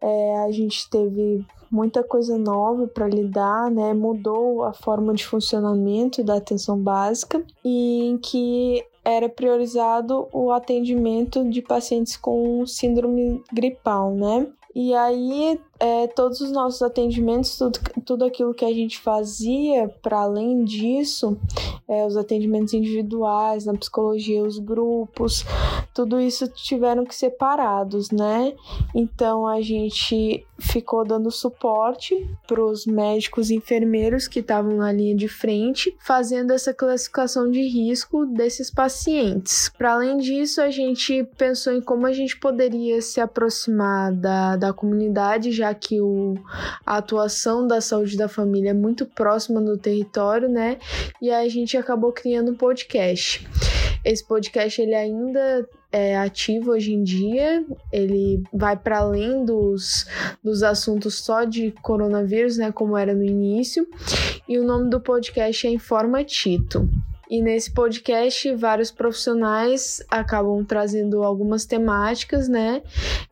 É, 0.00 0.38
a 0.38 0.50
gente 0.50 0.88
teve 0.88 1.44
muita 1.70 2.02
coisa 2.02 2.38
nova 2.38 2.86
para 2.86 3.08
lidar, 3.08 3.70
né? 3.70 3.92
Mudou 3.92 4.64
a 4.64 4.72
forma 4.72 5.12
de 5.12 5.26
funcionamento 5.26 6.22
da 6.22 6.36
atenção 6.36 6.78
básica 6.78 7.44
e 7.64 8.04
em 8.08 8.18
que 8.18 8.84
era 9.04 9.28
priorizado 9.28 10.28
o 10.32 10.50
atendimento 10.50 11.48
de 11.48 11.60
pacientes 11.60 12.16
com 12.16 12.64
síndrome 12.66 13.42
gripal, 13.52 14.14
né? 14.14 14.46
E 14.74 14.92
aí, 14.94 15.60
é, 15.84 16.06
todos 16.06 16.40
os 16.40 16.50
nossos 16.50 16.80
atendimentos, 16.80 17.58
tudo, 17.58 17.78
tudo 18.06 18.24
aquilo 18.24 18.54
que 18.54 18.64
a 18.64 18.72
gente 18.72 18.98
fazia, 18.98 19.86
para 20.00 20.20
além 20.20 20.64
disso, 20.64 21.36
é, 21.86 22.06
os 22.06 22.16
atendimentos 22.16 22.72
individuais, 22.72 23.66
na 23.66 23.74
psicologia, 23.74 24.42
os 24.42 24.58
grupos, 24.58 25.44
tudo 25.92 26.18
isso 26.18 26.48
tiveram 26.48 27.04
que 27.04 27.14
ser 27.14 27.32
parados, 27.32 28.10
né? 28.10 28.54
Então, 28.94 29.46
a 29.46 29.60
gente 29.60 30.46
ficou 30.58 31.04
dando 31.04 31.30
suporte 31.30 32.26
para 32.46 32.64
os 32.64 32.86
médicos 32.86 33.50
e 33.50 33.56
enfermeiros 33.56 34.26
que 34.26 34.40
estavam 34.40 34.76
na 34.76 34.90
linha 34.90 35.14
de 35.14 35.28
frente, 35.28 35.94
fazendo 36.00 36.52
essa 36.52 36.72
classificação 36.72 37.50
de 37.50 37.60
risco 37.60 38.24
desses 38.24 38.70
pacientes. 38.70 39.70
Para 39.76 39.94
além 39.94 40.16
disso, 40.16 40.62
a 40.62 40.70
gente 40.70 41.24
pensou 41.36 41.74
em 41.74 41.82
como 41.82 42.06
a 42.06 42.12
gente 42.12 42.38
poderia 42.38 43.02
se 43.02 43.20
aproximar 43.20 44.12
da 44.12 44.56
da 44.56 44.72
comunidade, 44.72 45.52
já 45.52 45.73
que 45.74 46.00
o, 46.00 46.34
a 46.86 46.98
atuação 46.98 47.66
da 47.66 47.80
saúde 47.80 48.16
da 48.16 48.28
família 48.28 48.70
é 48.70 48.74
muito 48.74 49.04
próxima 49.04 49.60
no 49.60 49.76
território, 49.76 50.48
né? 50.48 50.78
E 51.20 51.30
a 51.30 51.48
gente 51.48 51.76
acabou 51.76 52.12
criando 52.12 52.52
um 52.52 52.56
podcast. 52.56 53.46
Esse 54.04 54.22
podcast 54.24 54.80
ele 54.80 54.94
ainda 54.94 55.66
é 55.90 56.18
ativo 56.18 56.72
hoje 56.72 56.92
em 56.92 57.02
dia, 57.02 57.64
ele 57.92 58.42
vai 58.52 58.76
para 58.76 58.98
além 58.98 59.44
dos, 59.44 60.06
dos 60.42 60.62
assuntos 60.62 61.22
só 61.22 61.44
de 61.44 61.70
coronavírus, 61.82 62.58
né, 62.58 62.72
como 62.72 62.98
era 62.98 63.14
no 63.14 63.22
início, 63.22 63.86
e 64.48 64.58
o 64.58 64.64
nome 64.64 64.90
do 64.90 65.00
podcast 65.00 65.66
é 65.66 65.70
Informa 65.70 66.24
Tito. 66.24 66.90
E 67.34 67.42
nesse 67.42 67.72
podcast, 67.72 68.54
vários 68.54 68.92
profissionais 68.92 70.00
acabam 70.08 70.64
trazendo 70.64 71.24
algumas 71.24 71.64
temáticas, 71.64 72.48
né? 72.48 72.80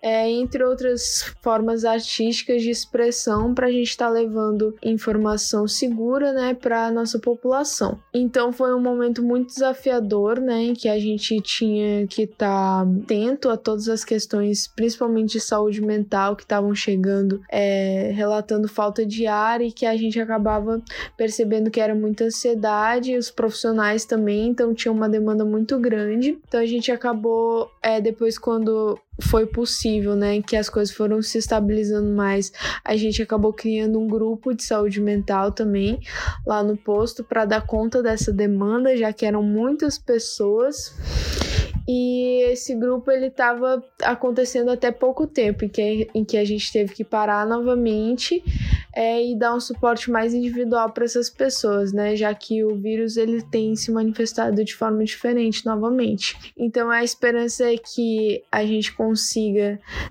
É, 0.03 0.29
entre 0.29 0.65
outras 0.65 1.33
formas 1.41 1.85
artísticas 1.85 2.63
de 2.63 2.71
expressão, 2.71 3.55
para 3.55 3.69
a 3.69 3.71
gente 3.71 3.91
estar 3.91 4.07
tá 4.07 4.11
levando 4.11 4.75
informação 4.83 5.69
segura, 5.69 6.33
né, 6.33 6.53
para 6.53 6.87
a 6.87 6.91
nossa 6.91 7.21
população. 7.21 8.01
Então 8.13 8.53
foi 8.53 8.75
um 8.75 8.81
momento 8.81 9.23
muito 9.23 9.55
desafiador, 9.55 10.41
né, 10.41 10.65
em 10.65 10.75
que 10.75 10.89
a 10.89 10.99
gente 10.99 11.41
tinha 11.41 12.05
que 12.09 12.23
estar 12.23 12.85
tá 12.85 12.91
atento 13.05 13.51
a 13.51 13.57
todas 13.57 13.89
as 13.89 14.05
questões, 14.05 14.67
principalmente 14.67 15.35
de 15.35 15.41
saúde 15.41 15.81
mental, 15.81 16.35
que 16.35 16.43
estavam 16.43 16.75
chegando, 16.75 17.41
é, 17.49 18.11
relatando 18.13 18.67
falta 18.67 19.07
de 19.07 19.29
ar 19.29 19.61
e 19.61 19.71
que 19.71 19.87
a 19.87 19.97
gente 19.97 20.19
acabava 20.19 20.83
percebendo 21.17 21.71
que 21.71 21.81
era 21.81 21.95
muita 21.95 22.25
ansiedade, 22.25 23.17
os 23.17 23.31
profissionais 23.31 23.92
também, 24.05 24.49
então 24.49 24.75
tinha 24.75 24.91
uma 24.93 25.09
demanda 25.09 25.45
muito 25.45 25.79
grande. 25.79 26.39
Então 26.47 26.61
a 26.61 26.67
gente 26.67 26.91
acabou, 26.91 27.71
é, 27.83 28.01
depois, 28.01 28.39
quando 28.39 28.99
foi 29.23 29.47
possível, 29.47 30.15
né, 30.15 30.43
que 30.43 30.57
as 30.57 30.69
coisas 30.69 30.95
foram 30.95 31.23
se 31.23 31.39
estabilizando 31.39 32.11
mais, 32.11 32.53
a 32.85 32.97
gente 32.97 33.23
acabou 33.23 33.53
criando 33.53 33.99
um 33.99 34.09
grupo 34.09 34.55
de 34.55 34.65
saúde 34.65 35.01
mental 35.01 35.53
também 35.53 36.01
lá 36.47 36.63
no 36.63 36.77
posto 36.77 37.25
para 37.25 37.45
dar 37.45 37.67
conta 37.67 38.03
dessa 38.03 38.33
demanda, 38.33 38.97
já 38.97 39.13
que 39.13 39.25
eram 39.25 39.43
muitas 39.43 39.99
pessoas. 39.99 40.95
E 41.89 42.45
esse 42.45 42.75
grupo 42.75 43.11
ele 43.11 43.27
estava 43.27 43.83
acontecendo 44.03 44.71
até 44.71 44.93
pouco 44.93 45.27
tempo, 45.27 45.65
em 45.65 45.69
que, 45.69 46.09
em 46.15 46.25
que 46.25 46.37
a 46.37 46.45
gente 46.45 46.73
teve 46.73 46.95
que 46.95 47.03
parar 47.03 47.45
novamente 47.47 48.43
é, 48.95 49.25
e 49.25 49.37
dar 49.37 49.55
um 49.55 49.61
suporte 49.61 50.11
mais 50.11 50.35
individual 50.35 50.91
para 50.93 51.05
essas 51.05 51.29
pessoas, 51.29 51.93
né? 51.93 52.15
Já 52.15 52.33
que 52.35 52.63
o 52.63 52.77
vírus 52.77 53.17
ele 53.17 53.43
tem 53.43 53.75
se 53.75 53.91
manifestado 53.91 54.63
de 54.65 54.75
forma 54.75 55.03
diferente 55.05 55.65
novamente. 55.67 56.53
Então 56.57 56.91
a 56.91 57.03
esperança 57.03 57.65
é 57.65 57.77
que 57.77 58.45
a 58.53 58.65
gente 58.65 58.93
consiga 58.95 59.12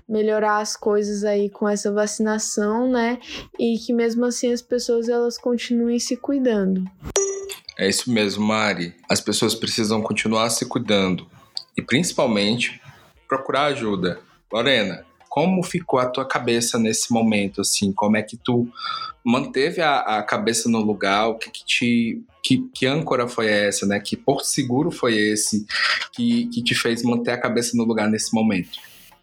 melhorar 0.08 0.58
as 0.58 0.76
coisas 0.76 1.24
aí 1.24 1.48
com 1.50 1.68
essa 1.68 1.92
vacinação, 1.92 2.90
né? 2.90 3.18
E 3.58 3.78
que 3.78 3.92
mesmo 3.92 4.24
assim 4.24 4.52
as 4.52 4.62
pessoas 4.62 5.08
elas 5.08 5.38
continuem 5.38 5.98
se 5.98 6.16
cuidando. 6.16 6.84
É 7.78 7.88
isso 7.88 8.12
mesmo, 8.12 8.44
Mari. 8.44 8.94
As 9.08 9.20
pessoas 9.20 9.54
precisam 9.54 10.02
continuar 10.02 10.50
se 10.50 10.66
cuidando 10.66 11.26
e 11.76 11.82
principalmente 11.82 12.80
procurar 13.26 13.66
ajuda. 13.66 14.20
Lorena, 14.52 15.04
como 15.28 15.62
ficou 15.62 15.98
a 15.98 16.06
tua 16.06 16.28
cabeça 16.28 16.78
nesse 16.78 17.10
momento, 17.10 17.62
assim? 17.62 17.90
Como 17.90 18.18
é 18.18 18.22
que 18.22 18.36
tu 18.36 18.68
manteve 19.24 19.80
a, 19.80 20.18
a 20.18 20.22
cabeça 20.22 20.68
no 20.68 20.80
lugar? 20.80 21.28
O 21.28 21.38
que, 21.38 21.50
que 21.50 21.64
te... 21.64 22.22
Que, 22.44 22.58
que 22.74 22.86
âncora 22.86 23.28
foi 23.28 23.46
essa, 23.46 23.86
né? 23.86 24.00
Que 24.00 24.16
porto 24.16 24.44
seguro 24.44 24.90
foi 24.90 25.14
esse 25.14 25.64
que, 26.12 26.46
que 26.48 26.62
te 26.62 26.74
fez 26.74 27.02
manter 27.02 27.30
a 27.30 27.40
cabeça 27.40 27.76
no 27.76 27.84
lugar 27.84 28.10
nesse 28.10 28.34
momento? 28.34 28.80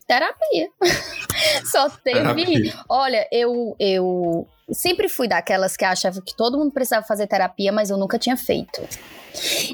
Terapia. 0.09 0.71
Só 1.71 1.87
teve... 1.87 2.19
Terapia. 2.19 2.73
Olha, 2.89 3.27
eu... 3.31 3.75
eu 3.79 4.47
sempre 4.71 5.07
fui 5.07 5.27
daquelas 5.27 5.77
que 5.77 5.85
achava 5.85 6.19
que 6.21 6.35
todo 6.35 6.57
mundo 6.57 6.71
precisava 6.71 7.05
fazer 7.05 7.27
terapia, 7.27 7.71
mas 7.71 7.91
eu 7.91 7.97
nunca 7.97 8.17
tinha 8.17 8.35
feito. 8.35 8.81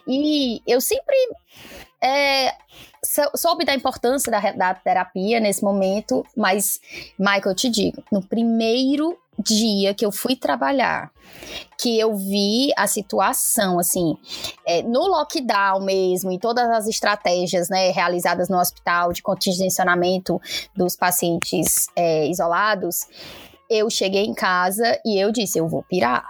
E 0.06 0.62
eu 0.68 0.82
sempre 0.82 1.16
é, 2.02 2.54
soube 3.36 3.66
da 3.66 3.74
importância 3.74 4.32
da, 4.32 4.40
da 4.52 4.74
terapia 4.74 5.40
nesse 5.40 5.64
momento, 5.64 6.26
mas, 6.36 6.80
Michael, 7.18 7.52
eu 7.52 7.56
te 7.56 7.70
digo, 7.70 8.04
no 8.12 8.22
primeiro 8.22 9.18
dia 9.38 9.94
que 9.94 10.06
eu 10.06 10.12
fui 10.12 10.36
trabalhar, 10.36 11.12
que 11.78 12.00
eu 12.00 12.16
vi 12.16 12.72
a 12.78 12.88
situação, 12.88 13.80
assim, 13.80 14.16
é, 14.66 14.82
no 14.82 15.08
lockdown 15.08 15.82
mesmo, 15.82 16.32
e 16.32 16.40
todas 16.40 16.70
as 16.70 16.88
estratégias, 16.88 17.70
né, 17.70 17.92
realizadas 17.92 18.50
no 18.50 18.58
hospital 18.60 19.12
de 19.12 19.22
contingenciamento 19.22 20.42
dos 20.76 20.96
pacientes 20.96 21.88
é, 21.96 22.28
isolados, 22.28 23.08
eu 23.70 23.90
cheguei 23.90 24.26
em 24.26 24.34
casa 24.34 25.00
e 25.06 25.20
eu 25.20 25.32
disse, 25.32 25.58
eu 25.58 25.68
vou 25.68 25.84
pirar, 25.84 26.30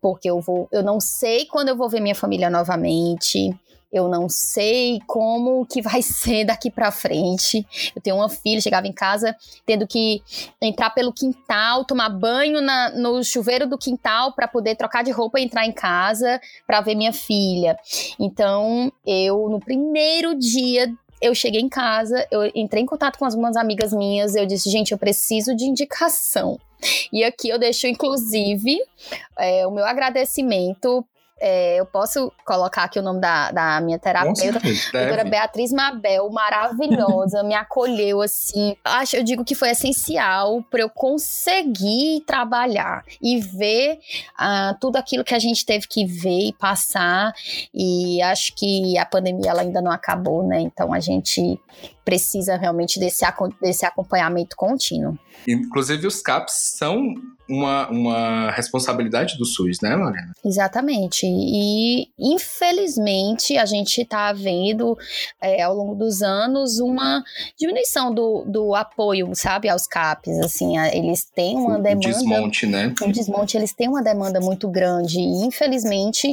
porque 0.00 0.28
eu 0.28 0.40
vou, 0.40 0.68
eu 0.70 0.82
não 0.82 1.00
sei 1.00 1.46
quando 1.46 1.68
eu 1.68 1.76
vou 1.76 1.88
ver 1.88 2.00
minha 2.00 2.14
família 2.14 2.50
novamente, 2.50 3.56
eu 3.94 4.08
não 4.08 4.28
sei 4.28 4.98
como 5.06 5.64
que 5.64 5.80
vai 5.80 6.02
ser 6.02 6.44
daqui 6.44 6.68
para 6.70 6.90
frente. 6.90 7.64
Eu 7.94 8.02
tenho 8.02 8.16
uma 8.16 8.28
filha, 8.28 8.60
chegava 8.60 8.88
em 8.88 8.92
casa 8.92 9.36
tendo 9.64 9.86
que 9.86 10.20
entrar 10.60 10.90
pelo 10.90 11.12
quintal, 11.12 11.84
tomar 11.84 12.08
banho 12.08 12.60
na, 12.60 12.90
no 12.90 13.22
chuveiro 13.22 13.68
do 13.68 13.78
quintal 13.78 14.32
para 14.32 14.48
poder 14.48 14.74
trocar 14.74 15.04
de 15.04 15.12
roupa 15.12 15.38
e 15.38 15.44
entrar 15.44 15.64
em 15.64 15.72
casa 15.72 16.40
para 16.66 16.80
ver 16.80 16.96
minha 16.96 17.12
filha. 17.12 17.78
Então, 18.18 18.92
eu 19.06 19.48
no 19.48 19.60
primeiro 19.60 20.34
dia 20.34 20.92
eu 21.22 21.34
cheguei 21.34 21.60
em 21.60 21.68
casa, 21.68 22.26
eu 22.30 22.50
entrei 22.54 22.82
em 22.82 22.86
contato 22.86 23.18
com 23.18 23.24
algumas 23.24 23.56
amigas 23.56 23.92
minhas, 23.92 24.34
eu 24.34 24.44
disse, 24.44 24.68
gente, 24.68 24.92
eu 24.92 24.98
preciso 24.98 25.54
de 25.54 25.64
indicação. 25.64 26.58
E 27.10 27.24
aqui 27.24 27.48
eu 27.48 27.58
deixo, 27.58 27.86
inclusive, 27.86 28.78
é, 29.38 29.66
o 29.66 29.70
meu 29.70 29.86
agradecimento 29.86 31.06
é, 31.40 31.80
eu 31.80 31.86
posso 31.86 32.32
colocar 32.46 32.84
aqui 32.84 32.98
o 32.98 33.02
nome 33.02 33.20
da, 33.20 33.50
da 33.50 33.80
minha 33.80 33.98
terapeuta, 33.98 34.60
doutora 34.92 35.24
Beatriz 35.24 35.72
Mabel, 35.72 36.30
maravilhosa, 36.30 37.42
me 37.42 37.54
acolheu 37.54 38.22
assim. 38.22 38.76
Acho, 38.84 39.16
eu 39.16 39.24
digo 39.24 39.44
que 39.44 39.54
foi 39.54 39.70
essencial 39.70 40.62
para 40.70 40.80
eu 40.80 40.88
conseguir 40.88 42.22
trabalhar 42.26 43.04
e 43.20 43.40
ver 43.40 43.98
uh, 44.40 44.78
tudo 44.80 44.96
aquilo 44.96 45.24
que 45.24 45.34
a 45.34 45.38
gente 45.38 45.66
teve 45.66 45.88
que 45.88 46.06
ver 46.06 46.48
e 46.48 46.52
passar. 46.52 47.32
E 47.74 48.22
acho 48.22 48.54
que 48.54 48.96
a 48.96 49.04
pandemia 49.04 49.50
ela 49.50 49.62
ainda 49.62 49.82
não 49.82 49.90
acabou, 49.90 50.46
né? 50.46 50.60
Então 50.60 50.92
a 50.92 51.00
gente 51.00 51.60
precisa 52.04 52.56
realmente 52.56 53.00
desse, 53.00 53.24
desse 53.60 53.86
acompanhamento 53.86 54.56
contínuo. 54.56 55.18
Inclusive, 55.46 56.06
os 56.06 56.20
CAPs 56.20 56.74
são 56.76 57.14
uma, 57.48 57.88
uma 57.90 58.50
responsabilidade 58.50 59.36
do 59.36 59.44
SUS, 59.44 59.80
né, 59.82 59.94
Lorena? 59.94 60.32
Exatamente. 60.44 61.26
E, 61.26 62.08
infelizmente, 62.18 63.56
a 63.58 63.66
gente 63.66 64.00
está 64.00 64.32
vendo 64.32 64.96
é, 65.40 65.62
ao 65.62 65.74
longo 65.74 65.94
dos 65.94 66.22
anos 66.22 66.78
uma 66.78 67.22
diminuição 67.58 68.14
do, 68.14 68.44
do 68.46 68.74
apoio, 68.74 69.30
sabe, 69.34 69.68
aos 69.68 69.86
CAPs. 69.86 70.38
Assim, 70.40 70.78
eles 70.78 71.24
têm 71.24 71.56
uma 71.56 71.78
demanda. 71.78 72.08
Um 72.08 72.12
desmonte, 72.12 72.66
né? 72.66 72.94
Um 73.02 73.12
desmonte, 73.12 73.56
eles 73.56 73.72
têm 73.72 73.88
uma 73.88 74.02
demanda 74.02 74.40
muito 74.40 74.68
grande 74.68 75.18
e, 75.18 75.44
infelizmente, 75.44 76.28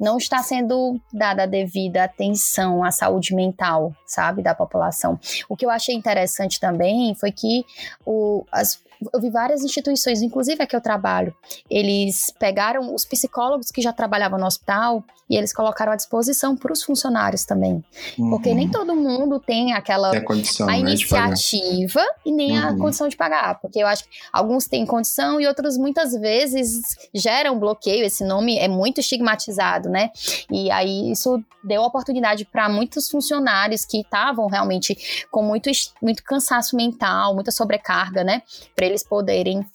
não 0.00 0.18
está 0.18 0.42
sendo 0.42 1.00
dada 1.12 1.44
a 1.44 1.46
devida 1.46 2.04
atenção 2.04 2.82
à 2.82 2.90
saúde 2.90 3.34
mental, 3.34 3.94
sabe, 4.06 4.42
da 4.42 4.54
população. 4.54 5.15
O 5.48 5.56
que 5.56 5.64
eu 5.64 5.70
achei 5.70 5.94
interessante 5.94 6.60
também 6.60 7.14
foi 7.14 7.32
que 7.32 7.64
o, 8.04 8.44
as, 8.50 8.80
eu 9.12 9.20
vi 9.20 9.30
várias 9.30 9.62
instituições, 9.62 10.22
inclusive 10.22 10.62
a 10.62 10.66
que 10.66 10.76
eu 10.76 10.80
trabalho, 10.80 11.34
eles 11.70 12.32
pegaram 12.38 12.94
os 12.94 13.04
psicólogos 13.04 13.70
que 13.70 13.80
já 13.82 13.92
trabalhavam 13.92 14.38
no 14.38 14.46
hospital 14.46 15.04
e 15.28 15.36
eles 15.36 15.52
colocaram 15.52 15.92
à 15.92 15.96
disposição 15.96 16.56
para 16.56 16.72
os 16.72 16.82
funcionários 16.82 17.44
também. 17.44 17.84
Uhum. 18.18 18.30
Porque 18.30 18.54
nem 18.54 18.70
todo 18.70 18.94
mundo 18.94 19.40
tem 19.40 19.72
aquela 19.72 20.10
tem 20.10 20.20
a, 20.20 20.24
condição, 20.24 20.68
a 20.68 20.72
né, 20.72 20.78
iniciativa 20.78 22.00
e 22.24 22.30
nem 22.30 22.58
uhum. 22.58 22.68
a 22.68 22.76
condição 22.76 23.08
de 23.08 23.16
pagar. 23.16 23.60
Porque 23.60 23.80
eu 23.80 23.86
acho 23.86 24.04
que 24.04 24.10
alguns 24.32 24.66
têm 24.66 24.86
condição 24.86 25.40
e 25.40 25.46
outros 25.46 25.76
muitas 25.76 26.12
vezes 26.12 26.96
geram 27.12 27.58
bloqueio. 27.58 28.04
Esse 28.04 28.24
nome 28.24 28.56
é 28.56 28.68
muito 28.68 29.00
estigmatizado, 29.00 29.88
né? 29.88 30.10
E 30.50 30.70
aí 30.70 31.10
isso 31.10 31.42
deu 31.64 31.82
oportunidade 31.82 32.44
para 32.44 32.68
muitos 32.68 33.10
funcionários 33.10 33.84
que 33.84 34.00
estavam 34.00 34.46
realmente 34.46 35.26
com 35.30 35.42
muito, 35.42 35.68
muito 36.00 36.22
cansaço 36.22 36.76
mental, 36.76 37.34
muita 37.34 37.50
sobrecarga, 37.50 38.22
né? 38.22 38.42
Para 38.86 38.92
eles 38.92 39.02
poderem 39.02 39.66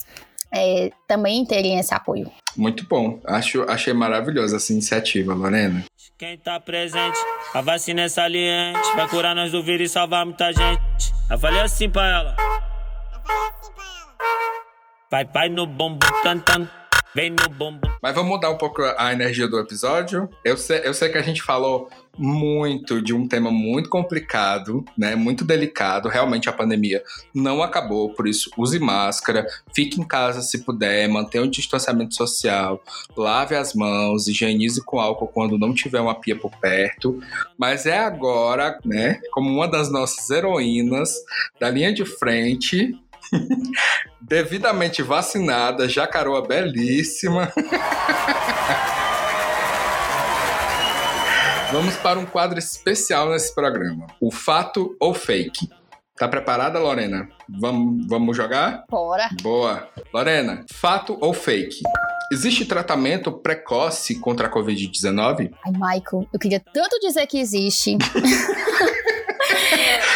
é, 0.50 0.90
também 1.06 1.44
terem 1.44 1.78
esse 1.78 1.94
apoio. 1.94 2.32
Muito 2.56 2.86
bom. 2.86 3.20
Acho, 3.26 3.62
achei 3.64 3.92
maravilhosa 3.92 4.56
essa 4.56 4.72
iniciativa, 4.72 5.34
Lorena. 5.34 5.84
Quem 6.16 6.38
tá 6.38 6.58
presente, 6.58 7.18
a 7.52 7.60
vacina 7.60 8.02
é 8.02 8.08
saliente, 8.08 8.80
vai 8.96 9.06
curar 9.08 9.34
nós 9.34 9.52
do 9.52 9.62
vírus 9.62 9.90
e 9.90 9.92
salvar 9.92 10.24
muita 10.24 10.50
gente. 10.50 11.12
Eu 11.30 11.38
falei 11.38 11.60
assim 11.60 11.90
pra 11.90 12.08
ela. 12.08 12.36
Eu 13.12 13.20
falei 13.20 13.48
assim 13.48 13.72
pra 13.74 13.84
ela. 13.84 14.16
Vai, 15.10 15.24
pai 15.26 15.48
no 15.50 15.66
bumbum, 15.66 15.98
tan, 16.22 16.38
tan. 16.38 16.70
Vem 17.14 17.30
no 17.30 17.48
bumbum. 17.50 17.90
Mas 18.02 18.14
vamos 18.14 18.30
mudar 18.30 18.50
um 18.50 18.56
pouco 18.56 18.82
a 18.96 19.12
energia 19.12 19.46
do 19.46 19.58
episódio. 19.58 20.28
Eu 20.42 20.56
sei, 20.56 20.80
eu 20.82 20.94
sei 20.94 21.10
que 21.10 21.18
a 21.18 21.22
gente 21.22 21.42
falou 21.42 21.90
muito 22.16 23.00
de 23.00 23.14
um 23.14 23.26
tema 23.26 23.50
muito 23.50 23.88
complicado, 23.88 24.84
né? 24.96 25.14
Muito 25.14 25.44
delicado. 25.44 26.08
Realmente 26.08 26.48
a 26.48 26.52
pandemia 26.52 27.02
não 27.34 27.62
acabou, 27.62 28.14
por 28.14 28.26
isso 28.26 28.50
use 28.56 28.78
máscara, 28.78 29.46
fique 29.74 30.00
em 30.00 30.04
casa 30.04 30.42
se 30.42 30.64
puder, 30.64 31.08
mantenha 31.08 31.44
o 31.44 31.50
distanciamento 31.50 32.14
social, 32.14 32.82
lave 33.16 33.54
as 33.54 33.74
mãos, 33.74 34.26
higienize 34.26 34.82
com 34.82 34.98
álcool 34.98 35.28
quando 35.28 35.58
não 35.58 35.74
tiver 35.74 36.00
uma 36.00 36.14
pia 36.14 36.36
por 36.36 36.50
perto. 36.56 37.22
Mas 37.58 37.86
é 37.86 37.98
agora, 37.98 38.78
né? 38.84 39.20
Como 39.30 39.50
uma 39.50 39.68
das 39.68 39.90
nossas 39.90 40.28
heroínas 40.30 41.14
da 41.60 41.70
linha 41.70 41.92
de 41.92 42.04
frente, 42.04 42.94
devidamente 44.20 45.02
vacinada, 45.02 45.88
jacaroa 45.88 46.46
belíssima. 46.46 47.52
Vamos 51.72 51.96
para 51.96 52.18
um 52.18 52.26
quadro 52.26 52.58
especial 52.58 53.30
nesse 53.30 53.54
programa. 53.54 54.06
O 54.20 54.30
fato 54.30 54.94
ou 55.00 55.14
fake? 55.14 55.70
Tá 56.16 56.28
preparada, 56.28 56.78
Lorena? 56.78 57.28
Vamos, 57.48 58.06
vamos 58.06 58.36
jogar? 58.36 58.84
Bora. 58.88 59.30
Boa. 59.42 59.88
Lorena, 60.12 60.64
fato 60.70 61.16
ou 61.20 61.32
fake? 61.32 61.82
Existe 62.30 62.64
tratamento 62.64 63.32
precoce 63.32 64.18
contra 64.20 64.46
a 64.46 64.50
Covid-19? 64.50 65.50
Ai, 65.64 65.72
Michael, 65.72 66.28
eu 66.32 66.38
queria 66.38 66.60
tanto 66.60 66.98
dizer 67.00 67.26
que 67.26 67.38
existe. 67.38 67.96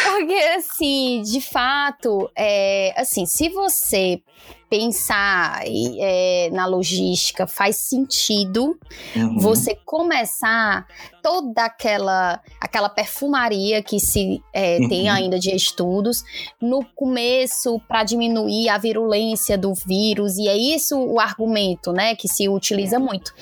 Porque, 0.03 0.33
assim, 0.55 1.21
de 1.21 1.41
fato, 1.41 2.29
é, 2.35 2.93
assim, 2.97 3.25
se 3.25 3.49
você 3.49 4.21
pensar 4.69 5.61
é, 5.65 6.49
na 6.51 6.65
logística, 6.65 7.47
faz 7.47 7.77
sentido 7.77 8.77
uhum. 9.15 9.39
você 9.39 9.75
começar 9.85 10.85
toda 11.23 11.63
aquela 11.63 12.41
aquela 12.59 12.89
perfumaria 12.89 13.81
que 13.81 13.99
se 13.99 14.43
é, 14.53 14.77
uhum. 14.77 14.89
tem 14.89 15.09
ainda 15.09 15.39
de 15.39 15.55
estudos 15.55 16.23
no 16.61 16.83
começo 16.95 17.79
para 17.87 18.03
diminuir 18.03 18.67
a 18.69 18.77
virulência 18.77 19.57
do 19.57 19.73
vírus 19.73 20.37
e 20.37 20.47
é 20.47 20.57
isso 20.57 20.97
o 20.97 21.19
argumento, 21.19 21.93
né, 21.93 22.15
que 22.15 22.27
se 22.27 22.49
utiliza 22.49 22.99
muito. 22.99 23.33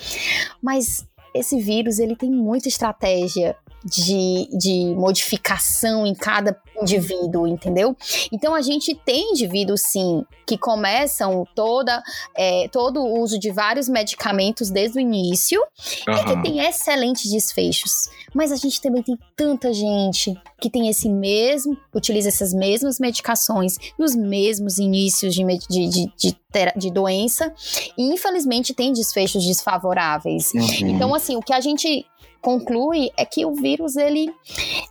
Mas 0.62 1.06
esse 1.34 1.60
vírus 1.60 1.98
ele 1.98 2.16
tem 2.16 2.30
muita 2.30 2.68
estratégia 2.68 3.56
de, 3.84 4.48
de 4.56 4.94
modificação 4.94 6.06
em 6.06 6.14
cada 6.14 6.60
indivíduo, 6.80 7.46
entendeu? 7.46 7.96
Então 8.32 8.54
a 8.54 8.60
gente 8.60 8.94
tem 8.94 9.30
indivíduos 9.30 9.82
sim 9.82 10.24
que 10.46 10.58
começam 10.58 11.44
toda 11.54 12.02
é, 12.36 12.68
todo 12.68 13.00
o 13.00 13.20
uso 13.20 13.38
de 13.38 13.50
vários 13.50 13.88
medicamentos 13.88 14.70
desde 14.70 14.98
o 14.98 15.00
início 15.00 15.60
uhum. 16.06 16.14
e 16.14 16.24
que 16.24 16.42
tem 16.42 16.60
excelentes 16.60 17.30
desfechos. 17.30 18.08
Mas 18.34 18.52
a 18.52 18.56
gente 18.56 18.80
também 18.80 19.02
tem 19.02 19.18
tanta 19.34 19.72
gente 19.72 20.34
que 20.60 20.70
tem 20.70 20.88
esse 20.88 21.08
mesmo, 21.08 21.76
utiliza 21.94 22.28
essas 22.28 22.52
mesmas 22.52 22.98
medicações 23.00 23.76
nos 23.98 24.14
mesmos 24.14 24.78
inícios 24.78 25.34
de, 25.34 25.44
de, 25.44 25.88
de, 25.88 26.12
de 26.16 26.36
de 26.74 26.90
doença 26.90 27.52
e 27.98 28.14
infelizmente 28.14 28.72
tem 28.72 28.90
desfechos 28.90 29.44
desfavoráveis. 29.44 30.52
Uhum. 30.54 30.88
Então, 30.88 31.14
assim, 31.14 31.36
o 31.36 31.42
que 31.42 31.52
a 31.52 31.60
gente 31.60 32.06
conclui 32.46 33.10
é 33.16 33.24
que 33.24 33.44
o 33.44 33.56
vírus 33.56 33.96
ele, 33.96 34.32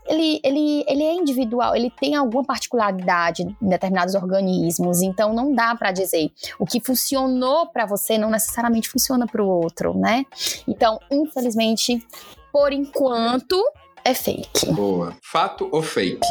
ele, 0.10 0.42
ele, 0.44 0.84
ele 0.90 1.04
é 1.04 1.14
individual, 1.14 1.74
ele 1.74 1.90
tem 1.90 2.14
alguma 2.14 2.44
particularidade 2.44 3.44
em 3.44 3.70
determinados 3.70 4.14
organismos, 4.14 5.02
então 5.02 5.34
não 5.34 5.56
dá 5.56 5.74
para 5.74 5.94
dizer 5.94 6.34
o 6.60 6.66
que 6.66 6.82
funcionou 6.82 7.68
para 7.68 7.86
você 7.86 8.18
não 8.18 8.30
necessariamente 8.30 8.90
funciona 8.90 9.26
para 9.26 9.42
o 9.42 9.48
outro, 9.48 9.98
né? 9.98 10.26
Então, 10.68 11.00
infelizmente, 11.10 12.06
por 12.52 12.74
enquanto, 12.74 13.56
é 14.04 14.14
fake. 14.14 14.74
Boa. 14.74 15.16
Fato 15.22 15.70
ou 15.72 15.82
fake? 15.82 16.28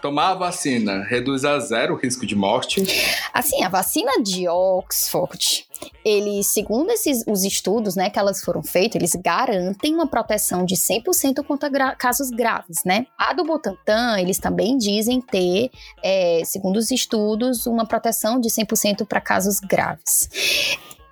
Tomar 0.00 0.30
a 0.30 0.34
vacina 0.34 1.02
reduz 1.04 1.44
a 1.44 1.58
zero 1.58 1.94
o 1.94 1.96
risco 1.96 2.24
de 2.24 2.34
morte? 2.34 2.82
Assim, 3.32 3.62
a 3.62 3.68
vacina 3.68 4.22
de 4.22 4.48
Oxford, 4.48 5.66
ele, 6.04 6.42
segundo 6.42 6.90
esses, 6.90 7.22
os 7.26 7.44
estudos 7.44 7.96
né, 7.96 8.08
que 8.08 8.18
elas 8.18 8.42
foram 8.42 8.62
feitos, 8.62 8.96
eles 8.96 9.14
garantem 9.14 9.94
uma 9.94 10.06
proteção 10.06 10.64
de 10.64 10.74
100% 10.74 11.44
contra 11.44 11.68
gra 11.68 11.94
casos 11.94 12.30
graves, 12.30 12.78
né? 12.84 13.06
A 13.18 13.32
do 13.32 13.44
Butantan, 13.44 14.18
eles 14.18 14.38
também 14.38 14.78
dizem 14.78 15.20
ter, 15.20 15.70
é, 16.02 16.42
segundo 16.44 16.76
os 16.76 16.90
estudos, 16.90 17.66
uma 17.66 17.86
proteção 17.86 18.40
de 18.40 18.48
100% 18.48 19.06
para 19.06 19.20
casos 19.20 19.60
graves. 19.60 20.28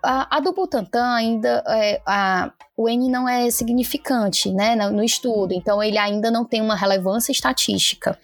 A, 0.03 0.37
a 0.37 0.41
do 0.41 0.53
Butantan 0.53 1.15
ainda, 1.15 1.63
é, 1.67 2.01
a, 2.07 2.51
o 2.77 2.89
N 2.89 3.09
não 3.11 3.29
é 3.29 3.51
significante, 3.51 4.53
né, 4.53 4.77
no, 4.77 4.91
no, 4.91 5.05
estudo, 5.05 5.53
então 5.53 5.83
ele 5.83 5.99
ainda 5.99 6.31
não 6.31 6.45
tem 6.45 6.61
uma 6.61 6.77
relevância 6.77 7.33
estatística. 7.33 8.19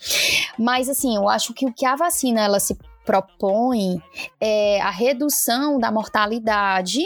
Mas, 0.59 0.89
assim, 0.89 1.17
eu 1.17 1.29
acho 1.29 1.53
que 1.53 1.67
o 1.67 1.73
que 1.73 1.85
a 1.85 1.97
vacina, 1.97 2.41
ela 2.41 2.61
se 2.61 2.77
propõe 3.05 4.03
é, 4.41 4.81
a 4.81 4.91
redução 4.91 5.79
da 5.79 5.91
mortalidade, 5.91 7.01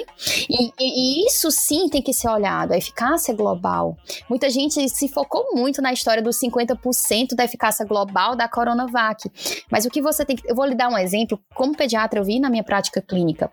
e, 0.49 0.73
e, 0.79 1.27
isso 1.27 1.51
sim 1.51 1.89
tem 1.89 2.01
que 2.01 2.13
ser 2.13 2.29
olhado, 2.29 2.73
a 2.73 2.79
eficácia 2.79 3.35
global. 3.35 3.97
Muita 4.29 4.49
gente 4.49 4.89
se 4.89 5.09
focou 5.09 5.55
muito 5.55 5.83
na 5.83 5.93
história 5.93 6.23
dos 6.23 6.39
50% 6.41 7.35
da 7.35 7.45
eficácia 7.45 7.85
global 7.85 8.37
da 8.37 8.49
Coronavac, 8.49 9.31
mas 9.71 9.85
o 9.85 9.91
que 9.91 10.01
você 10.01 10.25
tem 10.25 10.37
que. 10.37 10.49
Eu 10.49 10.55
vou 10.55 10.65
lhe 10.65 10.75
dar 10.75 10.89
um 10.89 10.99
exemplo, 10.99 11.39
como 11.55 11.77
pediatra, 11.77 12.21
eu 12.21 12.25
vi 12.25 12.39
na 12.39 12.49
minha 12.49 12.65
prática 12.65 13.01
clínica. 13.01 13.51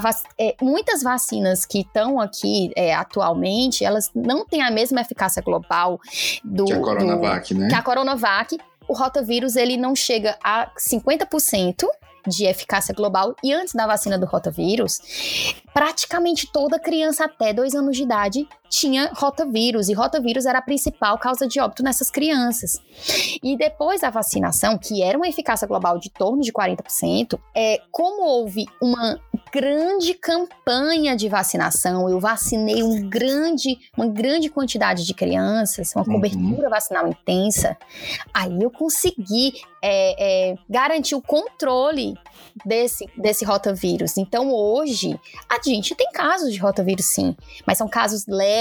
Vac, 0.00 0.16
é, 0.38 0.54
muitas 0.60 1.02
vacinas 1.02 1.64
que 1.64 1.80
estão 1.80 2.20
aqui 2.20 2.70
é, 2.76 2.94
atualmente, 2.94 3.84
elas 3.84 4.10
não 4.14 4.44
têm 4.44 4.62
a 4.62 4.70
mesma 4.70 5.00
eficácia 5.00 5.42
global 5.42 5.98
do. 6.44 6.64
Que 6.64 6.72
a 6.72 6.80
Coronavac, 6.80 7.54
do, 7.54 7.60
né? 7.60 7.68
Que 7.68 7.74
a 7.74 7.82
Coronavac 7.82 8.58
o 8.88 8.94
rotavírus 8.94 9.54
ele 9.54 9.76
não 9.76 9.94
chega 9.94 10.36
a 10.42 10.70
50% 10.78 11.84
de 12.26 12.44
eficácia 12.44 12.94
global. 12.94 13.34
E 13.42 13.52
antes 13.52 13.74
da 13.74 13.86
vacina 13.86 14.18
do 14.18 14.26
rotavírus, 14.26 15.00
praticamente 15.72 16.50
toda 16.52 16.78
criança 16.78 17.24
até 17.24 17.52
dois 17.52 17.74
anos 17.74 17.96
de 17.96 18.02
idade 18.02 18.48
tinha 18.68 19.10
rotavírus, 19.14 19.88
e 19.88 19.94
rotavírus 19.94 20.46
era 20.46 20.58
a 20.58 20.62
principal 20.62 21.18
causa 21.18 21.46
de 21.46 21.60
óbito 21.60 21.82
nessas 21.82 22.10
crianças. 22.10 22.80
E 23.42 23.56
depois 23.56 24.00
da 24.00 24.10
vacinação, 24.10 24.78
que 24.78 25.02
era 25.02 25.16
uma 25.16 25.28
eficácia 25.28 25.66
global 25.66 25.98
de 25.98 26.10
torno 26.10 26.42
de 26.42 26.52
40%, 26.52 27.38
é, 27.54 27.80
como 27.90 28.22
houve 28.22 28.66
uma 28.80 29.18
grande 29.52 30.14
campanha 30.14 31.16
de 31.16 31.28
vacinação, 31.28 32.08
eu 32.08 32.20
vacinei 32.20 32.82
um 32.82 33.08
grande, 33.08 33.78
uma 33.96 34.06
grande 34.06 34.48
quantidade 34.48 35.04
de 35.04 35.14
crianças, 35.14 35.94
uma 35.94 36.04
uhum. 36.06 36.14
cobertura 36.14 36.64
uhum. 36.64 36.70
vacinal 36.70 37.08
intensa, 37.08 37.76
aí 38.32 38.60
eu 38.60 38.70
consegui 38.70 39.54
é, 39.82 40.50
é, 40.50 40.54
garantir 40.68 41.14
o 41.14 41.22
controle 41.22 42.14
desse, 42.64 43.08
desse 43.16 43.44
rotavírus. 43.44 44.16
Então, 44.16 44.50
hoje, 44.50 45.18
a 45.48 45.58
gente 45.62 45.94
tem 45.94 46.10
casos 46.12 46.52
de 46.52 46.58
rotavírus, 46.58 47.06
sim, 47.06 47.36
mas 47.66 47.78
são 47.78 47.88
casos 47.88 48.26
leves, 48.26 48.57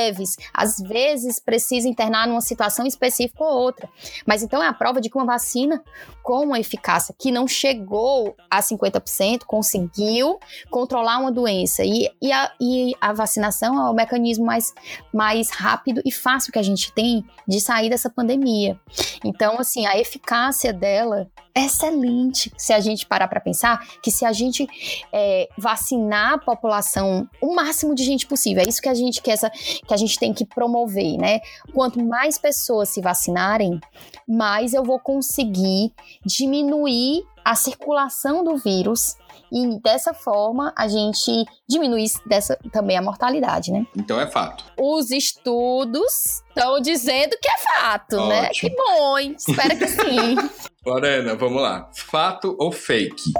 às 0.54 0.78
vezes 0.80 1.40
precisa 1.40 1.88
internar 1.88 2.28
numa 2.28 2.42
situação 2.42 2.86
específica 2.86 3.44
ou 3.44 3.54
outra. 3.54 3.90
Mas 4.26 4.44
então 4.44 4.64
é 4.64 4.68
a 4.68 4.74
prova 4.74 5.02
de 5.02 5.10
que 5.10 5.18
uma 5.18 5.26
vacina 5.26 5.84
com 6.28 6.44
uma 6.44 6.60
eficácia 6.60 7.16
que 7.18 7.32
não 7.32 7.48
chegou 7.48 8.36
a 8.52 8.60
50%, 8.60 9.46
conseguiu 9.48 10.38
controlar 10.70 11.20
uma 11.20 11.32
doença. 11.32 11.86
E, 11.86 12.12
e, 12.22 12.34
a, 12.34 12.52
e 12.60 12.94
a 13.00 13.14
vacinação 13.14 13.80
é 13.80 13.90
o 13.90 13.94
mecanismo 13.94 14.46
mais, 14.46 14.74
mais 15.14 15.50
rápido 15.50 16.02
e 16.04 16.12
fácil 16.12 16.52
que 16.52 16.60
a 16.60 16.64
gente 16.64 16.92
tem 16.92 17.24
de 17.48 17.62
sair 17.62 17.90
dessa 17.90 18.10
pandemia. 18.10 18.78
Então, 19.24 19.58
assim, 19.58 19.86
a 19.86 19.98
eficácia 19.98 20.74
dela 20.74 21.32
é 21.58 21.66
excelente 21.66 22.54
se 22.56 22.72
a 22.72 22.80
gente 22.80 23.08
parar 23.08 23.28
para 23.28 23.40
pensar 23.40 23.84
que 24.04 24.12
se 24.12 24.24
a 24.24 24.32
gente 24.32 24.68
é, 25.12 25.50
vacinar 25.58 26.34
a 26.34 26.38
população, 26.38 27.28
o 27.42 27.56
máximo 27.56 27.96
de 27.96 28.04
gente 28.04 28.28
possível, 28.28 28.62
é 28.64 28.70
isso 28.70 28.80
que 28.80 28.90
a 28.90 28.94
gente 28.94 29.24
quer, 29.24 29.32
essa, 29.32 29.50
que 29.50 29.92
a 29.94 29.98
gente 29.98 30.20
tem 30.20 30.34
que 30.34 30.46
promover, 30.46 31.18
né? 31.18 31.40
Quanto 31.74 32.04
mais 32.04 32.38
pessoas 32.38 32.90
se 32.90 33.02
vacinarem, 33.02 33.80
mais 34.28 34.76
eu 34.76 34.84
vou 34.84 35.00
conseguir 35.00 35.92
diminuir 36.28 37.24
a 37.44 37.56
circulação 37.56 38.44
do 38.44 38.58
vírus 38.58 39.16
e 39.52 39.80
dessa 39.82 40.14
forma 40.14 40.74
a 40.78 40.88
gente 40.88 41.46
diminui 41.68 42.04
dessa, 42.26 42.58
também 42.72 42.98
a 42.98 43.02
mortalidade, 43.02 43.72
né? 43.72 43.88
Então 43.96 44.20
é 44.20 44.28
fato. 44.28 44.66
Os 44.78 45.10
estudos 45.12 46.44
estão 46.50 46.82
dizendo 46.82 47.38
que 47.42 47.50
é 47.50 47.58
fato, 47.58 48.18
Ótimo. 48.18 48.28
né? 48.28 48.50
Que 48.50 48.70
bom, 48.70 49.18
hein? 49.18 49.36
Espero 49.38 49.78
que 49.78 49.88
sim. 49.88 50.36
Lorena, 50.86 51.36
vamos 51.36 51.62
lá. 51.62 51.90
Fato 51.94 52.56
ou 52.60 52.72
fake? 52.72 53.32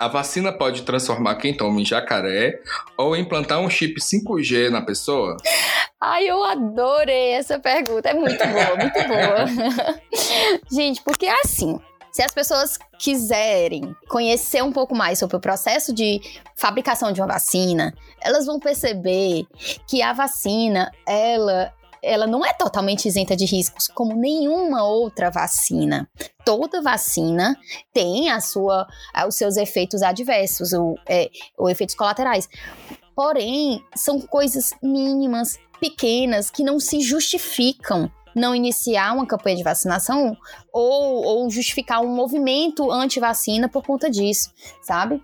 A 0.00 0.06
vacina 0.06 0.52
pode 0.52 0.82
transformar 0.82 1.34
quem 1.36 1.56
toma 1.56 1.80
em 1.80 1.84
jacaré 1.84 2.60
ou 2.96 3.16
implantar 3.16 3.58
um 3.58 3.68
chip 3.68 4.00
5G 4.00 4.70
na 4.70 4.80
pessoa? 4.80 5.36
Ai, 6.00 6.30
eu 6.30 6.44
adorei 6.44 7.32
essa 7.32 7.58
pergunta. 7.58 8.08
É 8.08 8.14
muito 8.14 8.38
boa, 8.38 8.76
muito 8.76 9.08
boa. 9.08 9.98
Gente, 10.70 11.02
porque 11.02 11.26
é 11.26 11.40
assim. 11.40 11.80
Se 12.18 12.24
as 12.24 12.34
pessoas 12.34 12.76
quiserem 12.98 13.94
conhecer 14.08 14.60
um 14.60 14.72
pouco 14.72 14.92
mais 14.92 15.20
sobre 15.20 15.36
o 15.36 15.40
processo 15.40 15.94
de 15.94 16.20
fabricação 16.56 17.12
de 17.12 17.20
uma 17.20 17.28
vacina, 17.28 17.94
elas 18.20 18.44
vão 18.44 18.58
perceber 18.58 19.46
que 19.86 20.02
a 20.02 20.12
vacina, 20.12 20.90
ela 21.06 21.72
ela 22.02 22.26
não 22.26 22.44
é 22.44 22.52
totalmente 22.52 23.06
isenta 23.06 23.36
de 23.36 23.44
riscos, 23.44 23.86
como 23.86 24.16
nenhuma 24.16 24.82
outra 24.82 25.30
vacina. 25.30 26.08
Toda 26.44 26.82
vacina 26.82 27.56
tem 27.92 28.30
a 28.30 28.40
sua, 28.40 28.88
os 29.28 29.36
seus 29.36 29.56
efeitos 29.56 30.02
adversos, 30.02 30.72
ou, 30.72 30.98
é, 31.06 31.30
ou 31.56 31.70
efeitos 31.70 31.94
colaterais. 31.94 32.48
Porém, 33.14 33.80
são 33.94 34.20
coisas 34.20 34.70
mínimas, 34.82 35.56
pequenas, 35.80 36.50
que 36.50 36.64
não 36.64 36.80
se 36.80 37.00
justificam 37.00 38.10
não 38.38 38.54
iniciar 38.54 39.12
uma 39.12 39.26
campanha 39.26 39.56
de 39.56 39.62
vacinação 39.62 40.36
ou, 40.72 41.24
ou 41.24 41.50
justificar 41.50 42.00
um 42.00 42.14
movimento 42.14 42.90
anti-vacina 42.90 43.68
por 43.68 43.84
conta 43.84 44.10
disso, 44.10 44.52
sabe? 44.82 45.20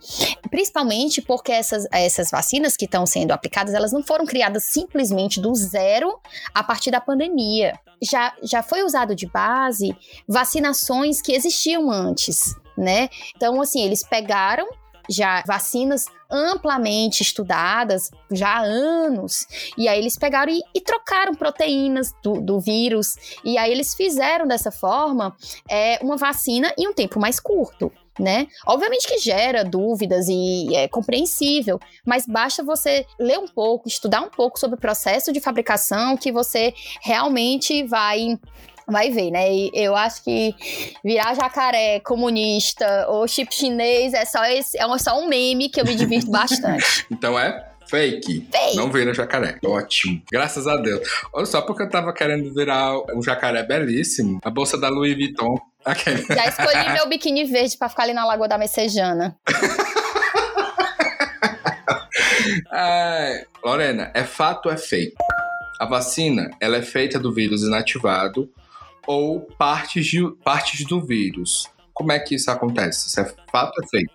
Principalmente 0.50 1.22
porque 1.22 1.52
essas, 1.52 1.86
essas 1.90 2.30
vacinas 2.30 2.76
que 2.76 2.84
estão 2.84 3.06
sendo 3.06 3.32
aplicadas, 3.32 3.74
elas 3.74 3.92
não 3.92 4.02
foram 4.02 4.26
criadas 4.26 4.64
simplesmente 4.64 5.40
do 5.40 5.54
zero 5.54 6.18
a 6.54 6.62
partir 6.62 6.90
da 6.90 7.00
pandemia. 7.00 7.78
Já, 8.02 8.34
já 8.42 8.62
foi 8.62 8.82
usado 8.82 9.14
de 9.14 9.26
base 9.26 9.96
vacinações 10.28 11.22
que 11.22 11.32
existiam 11.32 11.90
antes, 11.90 12.54
né? 12.76 13.08
Então, 13.36 13.60
assim, 13.60 13.82
eles 13.82 14.02
pegaram 14.02 14.66
já 15.08 15.42
vacinas 15.46 16.06
amplamente 16.30 17.22
estudadas 17.22 18.10
já 18.30 18.58
há 18.58 18.62
anos. 18.62 19.46
E 19.78 19.88
aí 19.88 19.98
eles 19.98 20.18
pegaram 20.18 20.52
e, 20.52 20.60
e 20.74 20.80
trocaram 20.80 21.34
proteínas 21.34 22.14
do, 22.22 22.40
do, 22.40 22.60
vírus. 22.60 23.14
E 23.44 23.56
aí 23.56 23.70
eles 23.70 23.94
fizeram 23.94 24.46
dessa 24.46 24.70
forma 24.70 25.36
é, 25.68 25.98
uma 26.02 26.16
vacina 26.16 26.72
em 26.76 26.88
um 26.88 26.92
tempo 26.92 27.20
mais 27.20 27.38
curto. 27.38 27.92
Né? 28.16 28.46
Obviamente 28.64 29.08
que 29.08 29.18
gera 29.18 29.64
dúvidas 29.64 30.28
e 30.28 30.72
é 30.72 30.86
compreensível, 30.86 31.80
mas 32.06 32.24
basta 32.28 32.62
você 32.62 33.04
ler 33.18 33.40
um 33.40 33.48
pouco, 33.48 33.88
estudar 33.88 34.20
um 34.20 34.30
pouco 34.30 34.56
sobre 34.56 34.76
o 34.76 34.80
processo 34.80 35.32
de 35.32 35.40
fabricação 35.40 36.16
que 36.16 36.30
você 36.30 36.72
realmente 37.02 37.82
vai 37.82 38.38
vai 38.88 39.10
ver, 39.10 39.30
né? 39.30 39.52
E 39.52 39.70
eu 39.74 39.94
acho 39.94 40.22
que 40.22 40.54
virar 41.04 41.34
jacaré 41.34 42.00
comunista 42.00 43.06
ou 43.08 43.26
chip 43.26 43.54
chinês 43.54 44.12
é 44.14 44.24
só, 44.24 44.44
esse, 44.44 44.78
é 44.78 44.98
só 44.98 45.20
um 45.20 45.28
meme 45.28 45.68
que 45.68 45.80
eu 45.80 45.84
me 45.84 45.94
divirto 45.94 46.30
bastante. 46.32 47.06
então 47.10 47.38
é 47.38 47.70
Fake. 47.86 48.48
Fake. 48.50 48.76
Não 48.76 48.90
vira 48.90 49.12
jacaré. 49.12 49.58
Ótimo. 49.62 50.22
Graças 50.32 50.66
a 50.66 50.74
Deus. 50.76 51.06
Olha 51.32 51.44
só 51.44 51.60
porque 51.60 51.82
eu 51.82 51.90
tava 51.90 52.14
querendo 52.14 52.52
virar 52.54 52.96
um 53.14 53.22
jacaré 53.22 53.62
belíssimo. 53.62 54.40
A 54.42 54.48
bolsa 54.50 54.80
da 54.80 54.88
Louis 54.88 55.14
Vuitton. 55.14 55.54
Okay. 55.86 56.24
Já 56.34 56.46
escolhi 56.46 56.92
meu 56.94 57.06
biquíni 57.06 57.44
verde 57.44 57.76
pra 57.76 57.90
ficar 57.90 58.04
ali 58.04 58.14
na 58.14 58.24
Lagoa 58.24 58.48
da 58.48 58.56
Messejana. 58.56 59.36
Lorena, 63.64 64.10
é 64.14 64.24
fato 64.24 64.66
ou 64.66 64.72
é 64.72 64.76
fake? 64.76 65.14
A 65.80 65.86
vacina, 65.86 66.50
ela 66.60 66.76
é 66.76 66.82
feita 66.82 67.18
do 67.18 67.32
vírus 67.32 67.62
inativado 67.62 68.48
ou 69.06 69.40
partes, 69.58 70.06
de, 70.06 70.30
partes 70.44 70.86
do 70.86 71.00
vírus. 71.00 71.68
Como 71.92 72.12
é 72.12 72.18
que 72.18 72.34
isso 72.34 72.50
acontece? 72.50 73.08
Isso 73.08 73.20
é 73.20 73.24
fato 73.50 73.72
ou 73.78 73.84
é 73.84 73.88
fake? 73.88 74.12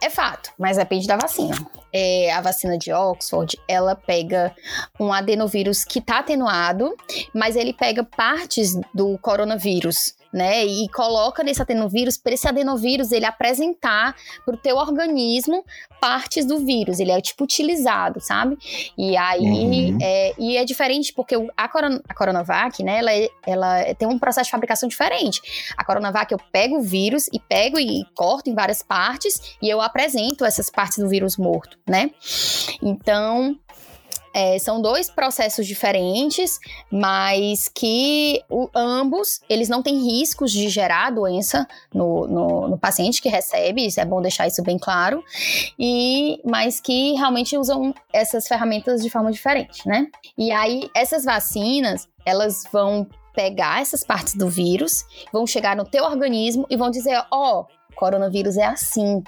É 0.00 0.10
fato, 0.10 0.50
mas 0.58 0.76
depende 0.76 1.06
da 1.06 1.16
vacina. 1.16 1.54
É, 1.92 2.32
a 2.32 2.40
vacina 2.40 2.76
de 2.76 2.92
Oxford, 2.92 3.56
ela 3.68 3.94
pega 3.94 4.54
um 4.98 5.12
adenovírus 5.12 5.84
que 5.84 5.98
está 5.98 6.18
atenuado, 6.18 6.96
mas 7.34 7.54
ele 7.54 7.72
pega 7.72 8.02
partes 8.02 8.74
do 8.92 9.16
coronavírus 9.18 10.14
né? 10.32 10.64
E 10.64 10.88
coloca 10.88 11.42
nesse 11.42 11.60
adenovírus 11.60 12.16
para 12.16 12.32
esse 12.32 12.48
adenovírus 12.48 13.12
ele 13.12 13.26
apresentar 13.26 14.14
para 14.44 14.54
o 14.54 14.58
teu 14.58 14.76
organismo 14.76 15.64
partes 16.00 16.46
do 16.46 16.58
vírus. 16.58 16.98
Ele 16.98 17.12
é 17.12 17.20
tipo 17.20 17.44
utilizado, 17.44 18.20
sabe? 18.20 18.58
E 18.96 19.16
aí 19.16 19.40
uhum. 19.40 19.98
é, 20.00 20.34
e 20.38 20.56
é 20.56 20.64
diferente 20.64 21.12
porque 21.12 21.36
a, 21.56 21.68
Coron 21.68 22.00
a 22.08 22.14
Coronavac, 22.14 22.82
né? 22.82 22.98
Ela, 22.98 23.12
é, 23.12 23.28
ela 23.46 23.94
tem 23.94 24.08
um 24.08 24.18
processo 24.18 24.46
de 24.46 24.50
fabricação 24.50 24.88
diferente. 24.88 25.40
A 25.76 25.84
Coronavac 25.84 26.32
eu 26.32 26.38
pego 26.50 26.78
o 26.78 26.82
vírus 26.82 27.28
e 27.32 27.38
pego 27.38 27.78
e 27.78 28.04
corto 28.14 28.48
em 28.48 28.54
várias 28.54 28.82
partes 28.82 29.56
e 29.60 29.68
eu 29.68 29.80
apresento 29.80 30.44
essas 30.44 30.70
partes 30.70 30.98
do 30.98 31.08
vírus 31.08 31.36
morto, 31.36 31.78
né? 31.86 32.10
Então 32.82 33.58
é, 34.34 34.58
são 34.58 34.80
dois 34.80 35.10
processos 35.10 35.66
diferentes, 35.66 36.58
mas 36.90 37.68
que 37.68 38.42
o, 38.48 38.68
ambos 38.74 39.40
eles 39.48 39.68
não 39.68 39.82
têm 39.82 39.98
riscos 39.98 40.50
de 40.50 40.68
gerar 40.68 41.10
doença 41.10 41.66
no, 41.92 42.26
no, 42.26 42.68
no, 42.68 42.78
paciente 42.78 43.20
que 43.20 43.28
recebe, 43.28 43.86
isso 43.86 44.00
é 44.00 44.04
bom 44.04 44.20
deixar 44.20 44.46
isso 44.46 44.62
bem 44.62 44.78
claro, 44.78 45.22
e 45.78 46.40
mas 46.44 46.80
que 46.80 47.12
realmente 47.12 47.56
usam 47.56 47.94
essas 48.12 48.48
ferramentas 48.48 49.02
de 49.02 49.10
forma 49.10 49.30
diferente, 49.30 49.86
né? 49.86 50.06
E 50.36 50.50
aí 50.50 50.90
essas 50.94 51.24
vacinas 51.24 52.08
elas 52.24 52.64
vão 52.72 53.06
pegar 53.34 53.80
essas 53.80 54.04
partes 54.04 54.34
do 54.34 54.48
vírus, 54.48 55.04
vão 55.32 55.46
chegar 55.46 55.74
no 55.76 55.84
teu 55.84 56.04
organismo 56.04 56.66
e 56.68 56.76
vão 56.76 56.90
dizer, 56.90 57.22
ó, 57.30 57.60
oh, 57.60 57.66
coronavírus 57.94 58.56
é 58.56 58.64
assim. 58.64 59.22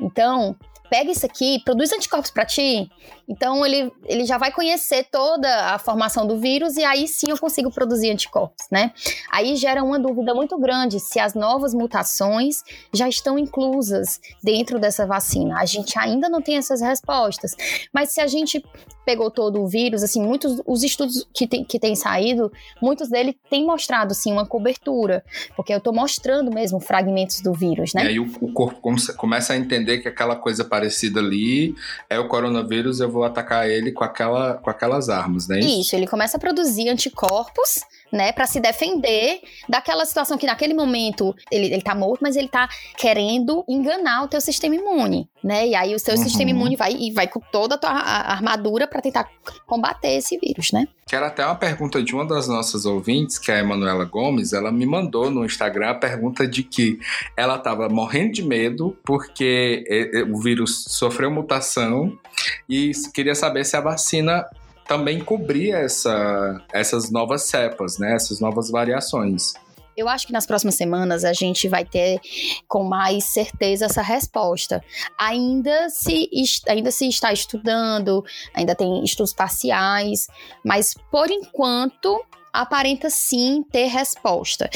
Então, 0.00 0.56
pega 0.92 1.10
isso 1.10 1.24
aqui, 1.24 1.58
produz 1.64 1.90
anticorpos 1.90 2.30
para 2.30 2.44
ti. 2.44 2.86
Então 3.26 3.64
ele, 3.64 3.90
ele 4.04 4.26
já 4.26 4.36
vai 4.36 4.52
conhecer 4.52 5.06
toda 5.10 5.48
a 5.72 5.78
formação 5.78 6.26
do 6.26 6.38
vírus 6.38 6.76
e 6.76 6.84
aí 6.84 7.08
sim 7.08 7.30
eu 7.30 7.38
consigo 7.38 7.70
produzir 7.72 8.10
anticorpos, 8.10 8.66
né? 8.70 8.92
Aí 9.30 9.56
gera 9.56 9.82
uma 9.82 9.98
dúvida 9.98 10.34
muito 10.34 10.58
grande 10.58 11.00
se 11.00 11.18
as 11.18 11.32
novas 11.32 11.72
mutações 11.72 12.62
já 12.92 13.08
estão 13.08 13.38
inclusas 13.38 14.20
dentro 14.44 14.78
dessa 14.78 15.06
vacina. 15.06 15.58
A 15.58 15.64
gente 15.64 15.98
ainda 15.98 16.28
não 16.28 16.42
tem 16.42 16.58
essas 16.58 16.82
respostas. 16.82 17.56
Mas 17.90 18.10
se 18.10 18.20
a 18.20 18.26
gente 18.26 18.62
pegou 19.04 19.30
todo 19.30 19.62
o 19.62 19.66
vírus, 19.66 20.02
assim, 20.02 20.22
muitos 20.22 20.60
os 20.66 20.82
estudos 20.82 21.26
que 21.34 21.46
tem, 21.46 21.64
que 21.64 21.78
têm 21.78 21.96
saído, 21.96 22.52
muitos 22.80 23.08
deles 23.08 23.34
têm 23.50 23.64
mostrado, 23.64 24.14
sim, 24.14 24.30
uma 24.30 24.46
cobertura, 24.46 25.24
porque 25.56 25.72
eu 25.72 25.78
estou 25.78 25.92
mostrando 25.92 26.52
mesmo 26.52 26.78
fragmentos 26.80 27.40
do 27.40 27.52
vírus, 27.52 27.94
né? 27.94 28.04
E 28.04 28.08
aí 28.08 28.20
o, 28.20 28.30
o 28.40 28.52
corpo 28.52 28.80
começa 29.16 29.54
a 29.54 29.56
entender 29.56 29.98
que 29.98 30.08
aquela 30.08 30.36
coisa 30.36 30.64
parecida 30.82 31.20
ali 31.20 31.76
é 32.10 32.18
o 32.18 32.26
coronavírus, 32.26 32.98
eu 32.98 33.08
vou 33.08 33.22
atacar 33.22 33.70
ele 33.70 33.92
com, 33.92 34.02
aquela, 34.02 34.54
com 34.54 34.68
aquelas 34.68 35.08
armas, 35.08 35.46
né? 35.46 35.60
Isso, 35.60 35.94
ele 35.94 36.08
começa 36.08 36.36
a 36.36 36.40
produzir 36.40 36.88
anticorpos 36.88 37.82
né, 38.12 38.30
para 38.30 38.46
se 38.46 38.60
defender 38.60 39.40
daquela 39.66 40.04
situação 40.04 40.36
que 40.36 40.46
naquele 40.46 40.74
momento 40.74 41.34
ele, 41.50 41.66
ele 41.66 41.82
tá 41.82 41.94
morto, 41.94 42.20
mas 42.20 42.36
ele 42.36 42.48
tá 42.48 42.68
querendo 42.96 43.64
enganar 43.66 44.24
o 44.24 44.28
teu 44.28 44.40
sistema 44.40 44.74
imune, 44.74 45.28
né? 45.42 45.66
E 45.66 45.74
aí 45.74 45.94
o 45.94 45.98
seu 45.98 46.14
uhum. 46.14 46.22
sistema 46.22 46.50
imune 46.50 46.76
vai 46.76 46.92
e 46.92 47.10
vai 47.10 47.26
com 47.26 47.40
toda 47.40 47.76
a 47.76 47.78
tua 47.78 47.90
armadura 47.90 48.86
para 48.86 49.00
tentar 49.00 49.28
combater 49.66 50.18
esse 50.18 50.38
vírus, 50.38 50.72
né? 50.72 50.86
Quero 51.06 51.24
até 51.24 51.44
uma 51.44 51.54
pergunta 51.54 52.02
de 52.02 52.14
uma 52.14 52.26
das 52.26 52.48
nossas 52.48 52.84
ouvintes, 52.84 53.38
que 53.38 53.50
é 53.50 53.56
a 53.56 53.60
Emanuela 53.60 54.04
Gomes, 54.04 54.52
ela 54.52 54.70
me 54.70 54.86
mandou 54.86 55.30
no 55.30 55.44
Instagram 55.44 55.90
a 55.90 55.94
pergunta 55.94 56.46
de 56.46 56.62
que 56.62 56.98
ela 57.36 57.56
estava 57.56 57.88
morrendo 57.88 58.32
de 58.32 58.42
medo 58.42 58.96
porque 59.04 59.84
o 60.30 60.40
vírus 60.40 60.84
sofreu 60.88 61.30
mutação 61.30 62.16
e 62.68 62.92
queria 63.12 63.34
saber 63.34 63.64
se 63.64 63.76
a 63.76 63.80
vacina 63.80 64.44
também 64.86 65.20
cobrir 65.20 65.72
essa, 65.72 66.60
essas 66.72 67.10
novas 67.10 67.42
cepas, 67.42 67.98
né? 67.98 68.14
Essas 68.14 68.40
novas 68.40 68.70
variações. 68.70 69.54
Eu 69.96 70.08
acho 70.08 70.26
que 70.26 70.32
nas 70.32 70.46
próximas 70.46 70.74
semanas 70.74 71.24
a 71.24 71.32
gente 71.32 71.68
vai 71.68 71.84
ter 71.84 72.18
com 72.66 72.82
mais 72.82 73.24
certeza 73.24 73.86
essa 73.86 74.02
resposta. 74.02 74.82
Ainda 75.18 75.90
se, 75.90 76.30
ainda 76.66 76.90
se 76.90 77.08
está 77.08 77.32
estudando, 77.32 78.24
ainda 78.54 78.74
tem 78.74 79.04
estudos 79.04 79.34
parciais, 79.34 80.28
mas 80.64 80.94
por 81.10 81.30
enquanto 81.30 82.24
aparenta 82.52 83.08
sim 83.10 83.64
ter 83.70 83.86
resposta. 83.86 84.68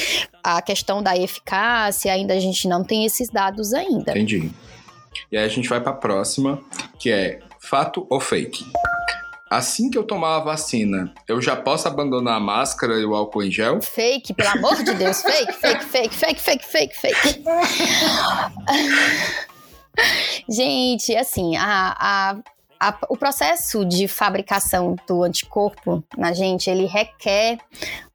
A 0.43 0.61
questão 0.61 1.01
da 1.01 1.15
eficácia, 1.17 2.11
ainda 2.11 2.33
a 2.33 2.39
gente 2.39 2.67
não 2.67 2.83
tem 2.83 3.05
esses 3.05 3.29
dados 3.29 3.73
ainda. 3.73 4.11
Entendi. 4.11 4.51
E 5.31 5.37
aí 5.37 5.43
a 5.43 5.47
gente 5.47 5.67
vai 5.67 5.81
para 5.81 5.91
a 5.91 5.95
próxima, 5.95 6.61
que 6.99 7.11
é 7.11 7.39
fato 7.59 8.05
ou 8.09 8.19
fake? 8.19 8.65
Assim 9.49 9.89
que 9.89 9.97
eu 9.97 10.03
tomar 10.03 10.35
a 10.37 10.39
vacina, 10.39 11.13
eu 11.27 11.41
já 11.41 11.55
posso 11.55 11.87
abandonar 11.87 12.37
a 12.37 12.39
máscara 12.39 12.95
e 12.95 13.05
o 13.05 13.15
álcool 13.15 13.43
em 13.43 13.51
gel? 13.51 13.81
Fake, 13.81 14.33
pelo 14.33 14.49
amor 14.49 14.83
de 14.83 14.93
Deus, 14.93 15.21
fake, 15.21 15.53
fake, 15.53 15.85
fake, 15.85 16.15
fake, 16.15 16.41
fake, 16.41 16.65
fake, 16.65 16.95
fake. 16.95 17.43
Gente, 20.49 21.15
assim, 21.15 21.57
a, 21.57 21.95
a 21.99 22.37
a, 22.79 22.97
o 23.09 23.17
processo 23.17 23.85
de 23.85 24.07
fabricação 24.07 24.95
do 25.07 25.23
anticorpo 25.23 26.03
na 26.17 26.33
gente, 26.33 26.69
ele 26.69 26.85
requer 26.85 27.57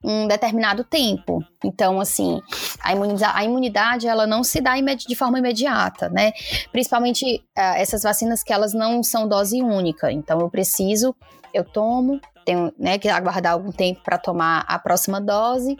um 0.02 0.26
determinado 0.26 0.84
tempo. 0.84 1.44
Então, 1.64 2.00
assim, 2.00 2.40
a, 2.80 2.92
imunidade, 2.92 3.32
a 3.36 3.44
imunidade 3.44 4.08
ela 4.08 4.26
não 4.26 4.42
se 4.42 4.60
dá 4.60 4.74
de 4.80 5.14
forma 5.14 5.38
imediata, 5.38 6.08
né? 6.08 6.32
Principalmente 6.72 7.36
uh, 7.56 7.76
essas 7.76 8.02
vacinas 8.02 8.42
que 8.42 8.52
elas 8.52 8.72
não 8.72 9.02
são 9.02 9.28
dose 9.28 9.62
única. 9.62 10.10
Então, 10.10 10.40
eu 10.40 10.50
preciso, 10.50 11.14
eu 11.54 11.64
tomo, 11.64 12.20
tenho 12.44 12.72
né, 12.78 12.98
que 12.98 13.08
aguardar 13.08 13.52
algum 13.52 13.70
tempo 13.70 14.00
para 14.02 14.18
tomar 14.18 14.64
a 14.66 14.78
próxima 14.78 15.20
dose. 15.20 15.76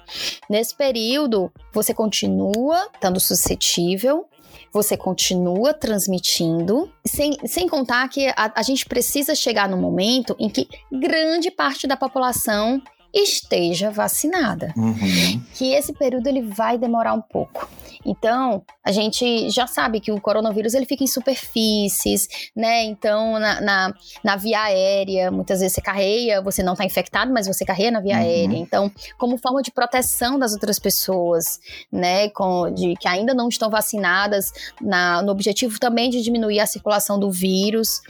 Nesse 0.48 0.74
período, 0.74 1.52
você 1.72 1.92
continua 1.92 2.88
estando 2.94 3.18
suscetível 3.18 4.26
você 4.72 4.96
continua 4.96 5.74
transmitindo, 5.74 6.90
sem, 7.04 7.36
sem 7.44 7.68
contar 7.68 8.08
que 8.08 8.28
a, 8.28 8.52
a 8.54 8.62
gente 8.62 8.86
precisa 8.86 9.34
chegar 9.34 9.68
no 9.68 9.76
momento 9.76 10.34
em 10.38 10.48
que 10.48 10.68
grande 10.90 11.50
parte 11.50 11.86
da 11.86 11.96
população 11.96 12.80
esteja 13.12 13.90
vacinada. 13.90 14.72
Uhum. 14.76 15.42
Que 15.54 15.74
esse 15.74 15.92
período 15.92 16.26
ele 16.26 16.42
vai 16.42 16.78
demorar 16.78 17.12
um 17.12 17.20
pouco. 17.20 17.68
Então, 18.04 18.64
a 18.84 18.90
gente 18.90 19.48
já 19.50 19.66
sabe 19.66 20.00
que 20.00 20.10
o 20.10 20.20
coronavírus 20.20 20.74
ele 20.74 20.86
fica 20.86 21.04
em 21.04 21.06
superfícies, 21.06 22.28
né? 22.54 22.84
Então, 22.84 23.38
na, 23.38 23.60
na, 23.60 23.94
na 24.24 24.36
via 24.36 24.62
aérea, 24.62 25.30
muitas 25.30 25.60
vezes 25.60 25.74
você 25.74 25.80
carreia, 25.80 26.42
você 26.42 26.62
não 26.62 26.72
está 26.72 26.84
infectado, 26.84 27.32
mas 27.32 27.46
você 27.46 27.64
carreia 27.64 27.90
na 27.90 28.00
via 28.00 28.16
uhum. 28.16 28.22
aérea. 28.22 28.56
Então, 28.56 28.90
como 29.18 29.38
forma 29.38 29.62
de 29.62 29.70
proteção 29.70 30.38
das 30.38 30.52
outras 30.52 30.78
pessoas, 30.78 31.60
né? 31.90 32.28
Com, 32.30 32.72
de, 32.72 32.94
que 32.96 33.06
ainda 33.06 33.32
não 33.32 33.48
estão 33.48 33.70
vacinadas, 33.70 34.52
na, 34.80 35.22
no 35.22 35.30
objetivo 35.30 35.78
também 35.78 36.10
de 36.10 36.20
diminuir 36.22 36.60
a 36.60 36.66
circulação 36.66 37.18
do 37.18 37.30
vírus. 37.30 38.00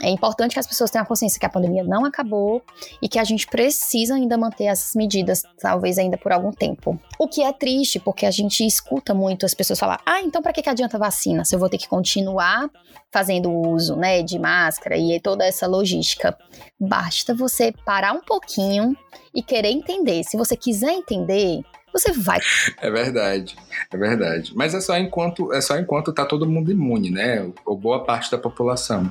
É 0.00 0.08
importante 0.08 0.52
que 0.52 0.58
as 0.58 0.66
pessoas 0.66 0.90
tenham 0.90 1.04
a 1.04 1.06
consciência 1.06 1.38
que 1.38 1.46
a 1.46 1.50
pandemia 1.50 1.84
não 1.84 2.04
acabou 2.04 2.62
e 3.00 3.08
que 3.08 3.18
a 3.18 3.24
gente 3.24 3.46
precisa 3.46 4.14
ainda 4.14 4.38
manter 4.38 4.64
essas 4.64 4.94
medidas, 4.94 5.42
talvez 5.60 5.98
ainda 5.98 6.16
por 6.16 6.32
algum 6.32 6.50
tempo. 6.50 6.98
O 7.18 7.28
que 7.28 7.42
é 7.42 7.52
triste, 7.52 8.00
porque 8.00 8.24
a 8.24 8.30
gente 8.30 8.66
escuta 8.66 9.12
muito 9.14 9.44
as 9.44 9.54
pessoas 9.54 9.78
falar: 9.78 10.00
Ah, 10.12 10.20
então 10.20 10.42
para 10.42 10.52
que, 10.52 10.60
que 10.60 10.68
adianta 10.68 10.98
vacina 10.98 11.42
se 11.42 11.54
eu 11.54 11.58
vou 11.58 11.70
ter 11.70 11.78
que 11.78 11.88
continuar 11.88 12.68
fazendo 13.10 13.50
uso, 13.50 13.96
né, 13.96 14.22
de 14.22 14.38
máscara 14.38 14.94
e 14.94 15.18
toda 15.18 15.42
essa 15.42 15.66
logística? 15.66 16.36
Basta 16.78 17.34
você 17.34 17.72
parar 17.86 18.12
um 18.12 18.20
pouquinho 18.20 18.94
e 19.34 19.42
querer 19.42 19.70
entender. 19.70 20.22
Se 20.24 20.36
você 20.36 20.54
quiser 20.54 20.92
entender, 20.92 21.62
você 21.90 22.12
vai. 22.12 22.40
É 22.82 22.90
verdade, 22.90 23.56
é 23.90 23.96
verdade. 23.96 24.52
Mas 24.54 24.74
é 24.74 24.82
só 24.82 24.98
enquanto 24.98 25.50
é 25.50 25.62
só 25.62 25.78
enquanto 25.78 26.12
tá 26.12 26.26
todo 26.26 26.46
mundo 26.46 26.70
imune, 26.70 27.10
né? 27.10 27.50
Ou 27.64 27.74
boa 27.74 28.04
parte 28.04 28.30
da 28.30 28.36
população. 28.36 29.10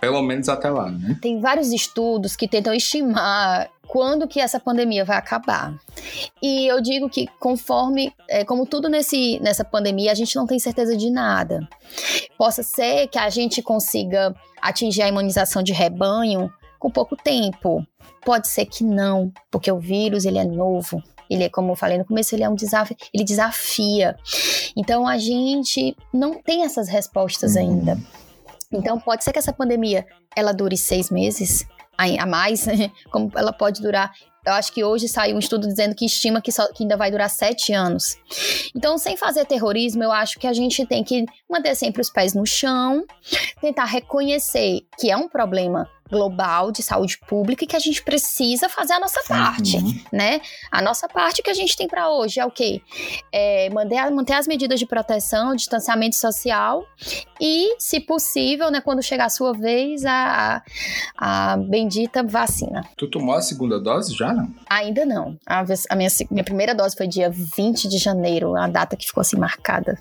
Pelo 0.00 0.22
menos 0.22 0.48
até 0.48 0.70
lá, 0.70 0.90
né? 0.90 1.18
Tem 1.20 1.40
vários 1.40 1.72
estudos 1.72 2.34
que 2.34 2.48
tentam 2.48 2.72
estimar 2.72 3.70
quando 3.90 4.28
que 4.28 4.40
essa 4.40 4.60
pandemia 4.60 5.04
vai 5.04 5.16
acabar. 5.16 5.74
E 6.40 6.66
eu 6.66 6.80
digo 6.80 7.10
que 7.10 7.26
conforme, 7.40 8.12
é, 8.28 8.44
como 8.44 8.64
tudo 8.64 8.88
nesse, 8.88 9.40
nessa 9.40 9.64
pandemia, 9.64 10.12
a 10.12 10.14
gente 10.14 10.36
não 10.36 10.46
tem 10.46 10.60
certeza 10.60 10.96
de 10.96 11.10
nada. 11.10 11.68
Possa 12.38 12.62
ser 12.62 13.08
que 13.08 13.18
a 13.18 13.28
gente 13.28 13.60
consiga 13.60 14.32
atingir 14.62 15.02
a 15.02 15.08
imunização 15.08 15.60
de 15.62 15.72
rebanho 15.72 16.50
com 16.78 16.88
pouco 16.88 17.16
tempo. 17.16 17.84
Pode 18.24 18.46
ser 18.46 18.66
que 18.66 18.84
não, 18.84 19.32
porque 19.50 19.72
o 19.72 19.78
vírus 19.78 20.24
ele 20.24 20.38
é 20.38 20.44
novo. 20.44 21.02
Ele 21.28 21.44
é, 21.44 21.48
como 21.48 21.72
eu 21.72 21.76
falei 21.76 21.98
no 21.98 22.04
começo, 22.04 22.34
ele 22.34 22.44
é 22.44 22.48
um 22.48 22.54
desafio, 22.54 22.96
ele 23.12 23.24
desafia. 23.24 24.16
Então 24.76 25.06
a 25.06 25.18
gente 25.18 25.96
não 26.12 26.40
tem 26.40 26.64
essas 26.64 26.88
respostas 26.88 27.54
uhum. 27.54 27.60
ainda. 27.60 27.98
Então 28.72 28.98
pode 29.00 29.24
ser 29.24 29.32
que 29.32 29.38
essa 29.38 29.52
pandemia 29.52 30.06
ela 30.36 30.52
dure 30.52 30.76
seis 30.76 31.10
meses 31.10 31.66
a 31.96 32.24
mais, 32.24 32.66
como 33.10 33.30
ela 33.36 33.52
pode 33.52 33.82
durar. 33.82 34.12
Eu 34.46 34.54
acho 34.54 34.72
que 34.72 34.82
hoje 34.82 35.06
saiu 35.06 35.36
um 35.36 35.38
estudo 35.38 35.66
dizendo 35.66 35.94
que 35.94 36.06
estima 36.06 36.40
que, 36.40 36.50
só, 36.50 36.66
que 36.72 36.82
ainda 36.82 36.96
vai 36.96 37.10
durar 37.10 37.28
sete 37.28 37.74
anos. 37.74 38.16
Então, 38.74 38.96
sem 38.96 39.14
fazer 39.14 39.44
terrorismo, 39.44 40.02
eu 40.02 40.10
acho 40.10 40.38
que 40.38 40.46
a 40.46 40.52
gente 40.54 40.86
tem 40.86 41.04
que 41.04 41.26
manter 41.48 41.74
sempre 41.74 42.00
os 42.00 42.08
pés 42.08 42.32
no 42.32 42.46
chão, 42.46 43.04
tentar 43.60 43.84
reconhecer 43.84 44.80
que 44.98 45.10
é 45.10 45.16
um 45.16 45.28
problema 45.28 45.86
global 46.10 46.72
de 46.72 46.82
saúde 46.82 47.18
pública 47.26 47.64
e 47.64 47.66
que 47.66 47.76
a 47.76 47.80
gente 47.80 48.02
precisa 48.02 48.68
fazer 48.68 48.94
a 48.94 49.00
nossa 49.00 49.22
parte, 49.26 49.76
uhum. 49.76 50.00
né? 50.12 50.40
A 50.70 50.82
nossa 50.82 51.08
parte 51.08 51.42
que 51.42 51.50
a 51.50 51.54
gente 51.54 51.76
tem 51.76 51.86
para 51.86 52.10
hoje 52.10 52.40
é 52.40 52.44
o 52.44 52.50
quê? 52.50 52.82
É 53.32 53.70
manter, 53.70 54.10
manter 54.10 54.34
as 54.34 54.46
medidas 54.46 54.80
de 54.80 54.86
proteção, 54.86 55.54
distanciamento 55.54 56.16
social 56.16 56.84
e, 57.40 57.76
se 57.78 58.00
possível, 58.00 58.70
né, 58.70 58.80
quando 58.80 59.02
chegar 59.02 59.26
a 59.26 59.30
sua 59.30 59.52
vez, 59.52 60.04
a, 60.04 60.62
a 61.16 61.56
bendita 61.56 62.22
vacina. 62.22 62.84
Tu 62.96 63.08
tomou 63.08 63.34
a 63.34 63.42
segunda 63.42 63.78
dose 63.78 64.14
já, 64.14 64.32
não? 64.32 64.52
Ainda 64.68 65.06
não. 65.06 65.38
A, 65.46 65.64
a 65.90 65.96
minha, 65.96 66.10
minha 66.30 66.44
primeira 66.44 66.74
dose 66.74 66.96
foi 66.96 67.06
dia 67.06 67.30
20 67.30 67.88
de 67.88 67.98
janeiro, 67.98 68.56
a 68.56 68.66
data 68.66 68.96
que 68.96 69.06
ficou 69.06 69.20
assim 69.20 69.38
marcada. 69.38 69.98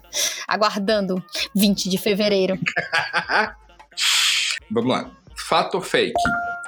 Aguardando 0.48 1.24
20 1.56 1.90
de 1.90 1.98
fevereiro. 1.98 2.58
Vamos 4.72 4.90
lá 4.90 5.19
fato 5.50 5.76
ou 5.76 5.82
fake? 5.82 6.14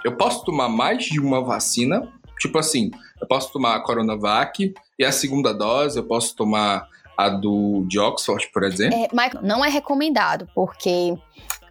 Eu 0.03 0.17
posso 0.17 0.43
tomar 0.43 0.67
mais 0.67 1.05
de 1.05 1.19
uma 1.19 1.43
vacina? 1.43 2.11
Tipo 2.39 2.57
assim, 2.57 2.89
eu 3.21 3.27
posso 3.27 3.53
tomar 3.53 3.75
a 3.75 3.79
Coronavac 3.79 4.73
e 4.97 5.05
a 5.05 5.11
segunda 5.11 5.53
dose, 5.53 5.99
eu 5.99 6.03
posso 6.03 6.35
tomar 6.35 6.87
a 7.15 7.29
do 7.29 7.85
de 7.87 7.99
Oxford, 7.99 8.49
por 8.51 8.63
exemplo? 8.63 8.97
É, 8.97 9.07
mas 9.13 9.33
não 9.43 9.63
é 9.63 9.69
recomendado, 9.69 10.49
porque 10.55 11.15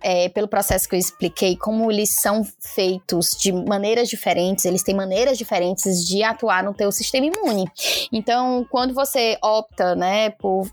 é, 0.00 0.28
pelo 0.28 0.48
processo 0.48 0.88
que 0.88 0.94
eu 0.94 0.98
expliquei, 0.98 1.56
como 1.56 1.90
eles 1.90 2.14
são 2.14 2.42
feitos 2.58 3.30
de 3.38 3.52
maneiras 3.52 4.08
diferentes, 4.08 4.64
eles 4.64 4.82
têm 4.82 4.94
maneiras 4.94 5.36
diferentes 5.36 6.06
de 6.06 6.22
atuar 6.22 6.64
no 6.64 6.72
teu 6.72 6.90
sistema 6.90 7.26
imune. 7.26 7.66
Então, 8.12 8.66
quando 8.70 8.94
você 8.94 9.36
opta, 9.42 9.94
né, 9.94 10.30
por 10.30 10.70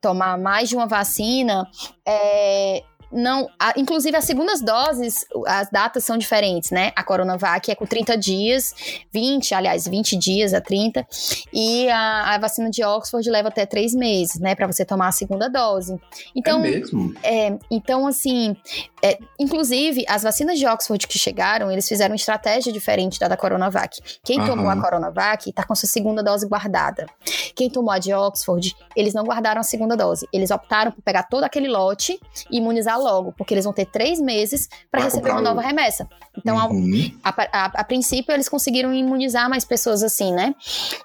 tomar 0.00 0.38
mais 0.38 0.68
de 0.68 0.76
uma 0.76 0.86
vacina, 0.86 1.68
é, 2.06 2.82
não. 3.12 3.48
A, 3.58 3.74
inclusive, 3.76 4.16
as 4.16 4.24
segundas 4.24 4.62
doses, 4.62 5.26
as 5.46 5.68
datas 5.70 6.04
são 6.04 6.16
diferentes, 6.16 6.70
né? 6.70 6.92
A 6.94 7.02
Coronavac 7.02 7.70
é 7.70 7.74
com 7.74 7.84
30 7.84 8.16
dias, 8.16 8.74
20, 9.12 9.54
aliás, 9.54 9.86
20 9.86 10.16
dias 10.16 10.54
a 10.54 10.60
30. 10.60 11.06
E 11.52 11.88
a, 11.88 12.34
a 12.34 12.38
vacina 12.38 12.70
de 12.70 12.84
Oxford 12.84 13.28
leva 13.28 13.48
até 13.48 13.66
3 13.66 13.94
meses, 13.94 14.40
né? 14.40 14.54
Para 14.54 14.66
você 14.66 14.84
tomar 14.84 15.08
a 15.08 15.12
segunda 15.12 15.48
dose. 15.48 16.00
Então, 16.34 16.60
é 16.64 16.70
mesmo? 16.70 17.14
É, 17.22 17.58
então, 17.70 18.06
assim, 18.06 18.56
é, 19.02 19.18
inclusive, 19.38 20.04
as 20.08 20.22
vacinas 20.22 20.58
de 20.58 20.66
Oxford 20.66 21.06
que 21.06 21.18
chegaram, 21.18 21.70
eles 21.70 21.88
fizeram 21.88 22.12
uma 22.12 22.16
estratégia 22.16 22.72
diferente 22.72 23.18
da 23.18 23.28
da 23.32 23.36
Coronavac. 23.36 23.98
Quem 24.22 24.38
uhum. 24.40 24.46
tomou 24.46 24.68
a 24.68 24.80
Coronavac 24.80 25.48
está 25.48 25.64
com 25.64 25.74
sua 25.74 25.88
segunda 25.88 26.22
dose 26.22 26.46
guardada. 26.46 27.06
Quem 27.54 27.68
tomou 27.68 27.90
a 27.90 27.98
de 27.98 28.12
Oxford, 28.12 28.76
eles 28.94 29.14
não 29.14 29.24
guardaram 29.24 29.60
a 29.60 29.64
segunda 29.64 29.96
dose. 29.96 30.28
Eles 30.32 30.50
optaram 30.50 30.92
por 30.92 31.02
pegar 31.02 31.24
todo 31.24 31.44
aquele 31.44 31.68
lote 31.68 32.20
e 32.50 32.58
imunizar 32.58 32.98
logo, 33.02 33.32
porque 33.32 33.52
eles 33.52 33.64
vão 33.64 33.72
ter 33.72 33.86
três 33.86 34.20
meses 34.20 34.68
para 34.90 35.02
receber 35.02 35.30
uma 35.30 35.42
nova 35.42 35.60
remessa. 35.60 36.08
Então, 36.36 36.56
uhum. 36.56 37.18
a, 37.22 37.30
a, 37.30 37.64
a, 37.66 37.84
princípio, 37.84 38.32
eles 38.32 38.48
conseguiram 38.48 38.94
imunizar 38.94 39.48
mais 39.50 39.64
pessoas 39.64 40.02
assim, 40.02 40.32
né? 40.32 40.54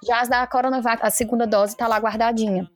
Já 0.05 0.21
as 0.21 0.29
da 0.29 0.45
Coronavac, 0.47 0.99
a 1.01 1.09
segunda 1.09 1.45
dose 1.45 1.73
está 1.73 1.87
lá 1.87 1.97
guardadinha. 1.97 2.69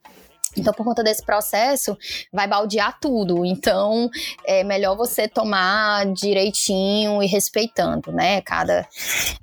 Então, 0.57 0.73
por 0.73 0.83
conta 0.83 1.03
desse 1.03 1.23
processo, 1.23 1.97
vai 2.31 2.47
baldear 2.47 2.97
tudo. 2.99 3.45
Então, 3.45 4.09
é 4.45 4.63
melhor 4.63 4.95
você 4.95 5.27
tomar 5.27 6.05
direitinho 6.13 7.21
e 7.23 7.27
respeitando, 7.27 8.11
né? 8.11 8.41
Cada. 8.41 8.87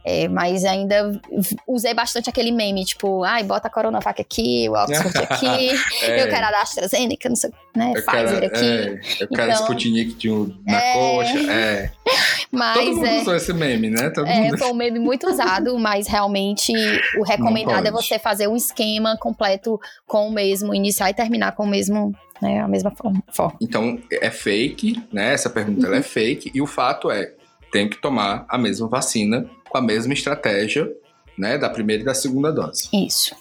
É, 0.04 0.28
mas 0.28 0.64
ainda 0.64 1.20
usei 1.66 1.94
bastante 1.94 2.28
aquele 2.28 2.52
meme, 2.52 2.84
tipo, 2.84 3.22
ai, 3.24 3.42
bota 3.42 3.68
a 3.68 3.70
Coronavac 3.70 4.20
aqui, 4.20 4.68
o 4.68 4.72
Oxford 4.72 5.18
aqui, 5.28 5.70
é. 6.02 6.22
eu 6.22 6.28
quero 6.28 6.46
a 6.46 6.62
AstraZeneca, 6.62 7.28
não 7.28 7.36
sei, 7.36 7.50
né? 7.74 7.92
Eu 7.94 8.04
Pfizer 8.04 8.40
quero, 8.40 8.46
aqui. 8.46 8.66
É, 8.66 9.00
eu 9.20 9.28
quero 9.28 9.50
então, 9.50 9.62
Sputnik 9.62 10.14
de 10.14 10.30
um, 10.30 10.54
na 10.66 10.80
é. 10.80 10.92
coxa. 10.92 11.52
É. 11.52 11.90
Mas, 12.50 12.78
Todo 12.78 12.94
mundo 12.94 13.06
é, 13.06 13.20
usou 13.20 13.36
esse 13.36 13.52
meme, 13.52 13.90
né? 13.90 14.10
Todo 14.10 14.26
é, 14.26 14.40
mundo... 14.40 14.58
foi 14.58 14.70
um 14.70 14.74
meme 14.74 14.98
muito 14.98 15.28
usado, 15.28 15.78
mas 15.78 16.06
realmente 16.06 16.72
o 17.18 17.22
recomendado 17.22 17.86
é 17.86 17.90
você 17.90 18.18
fazer 18.18 18.48
um 18.48 18.56
esquema 18.56 19.18
completo 19.18 19.78
com 20.06 20.28
o 20.28 20.32
mesmo, 20.32 20.74
iniciar 20.98 21.10
e 21.10 21.14
terminar 21.14 21.52
com 21.52 21.64
o 21.64 21.66
mesmo, 21.66 22.12
né, 22.42 22.60
a 22.60 22.68
mesma 22.68 22.90
forma. 22.90 23.22
Então, 23.60 23.98
é 24.10 24.30
fake, 24.30 25.02
né? 25.12 25.32
Essa 25.32 25.48
pergunta 25.48 25.86
uhum. 25.88 25.94
é 25.94 26.02
fake, 26.02 26.50
e 26.54 26.60
o 26.60 26.66
fato 26.66 27.10
é, 27.10 27.32
tem 27.70 27.88
que 27.88 28.00
tomar 28.00 28.44
a 28.48 28.58
mesma 28.58 28.88
vacina 28.88 29.48
com 29.68 29.78
a 29.78 29.82
mesma 29.82 30.12
estratégia, 30.12 30.90
né, 31.36 31.56
da 31.56 31.70
primeira 31.70 32.02
e 32.02 32.04
da 32.04 32.14
segunda 32.14 32.50
dose. 32.50 32.88
Isso. 32.92 33.34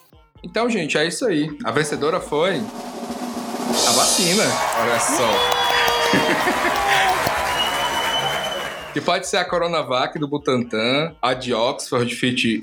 Então, 0.44 0.70
gente, 0.70 0.98
é 0.98 1.08
isso 1.08 1.26
aí. 1.26 1.50
A 1.64 1.72
vencedora 1.72 2.20
foi 2.20 2.58
a 2.58 3.92
vacina. 3.92 4.44
Olha 4.80 5.00
só. 5.00 6.78
que 8.98 9.02
pode 9.02 9.28
ser 9.28 9.38
a 9.38 9.46
Coronavac 9.46 10.18
do 10.18 10.28
Butantan, 10.28 11.14
a 11.22 11.36
de 11.36 11.54
Oxford 11.54 12.16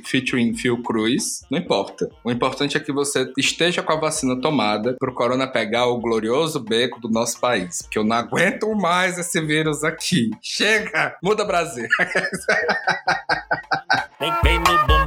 featuring 0.05 0.53
Phil 0.53 0.83
Cruz, 0.83 1.42
não 1.49 1.57
importa. 1.57 2.11
O 2.25 2.31
importante 2.33 2.77
é 2.77 2.81
que 2.81 2.90
você 2.90 3.33
esteja 3.38 3.85
com 3.85 3.92
a 3.92 4.01
vacina 4.01 4.40
tomada 4.40 4.97
pro 4.99 5.14
corona 5.14 5.47
pegar 5.47 5.87
o 5.87 6.01
glorioso 6.01 6.59
beco 6.59 7.01
do 7.01 7.09
nosso 7.09 7.38
país, 7.38 7.83
porque 7.83 8.01
eu 8.01 8.03
não 8.03 8.16
aguento 8.16 8.75
mais 8.75 9.16
esse 9.16 9.40
vírus 9.40 9.85
aqui. 9.85 10.33
Chega! 10.42 11.16
Muda 11.23 11.44
Brasil! 11.44 11.87
Vem, 14.42 14.59
no 14.59 14.64
bumbum, 14.64 15.03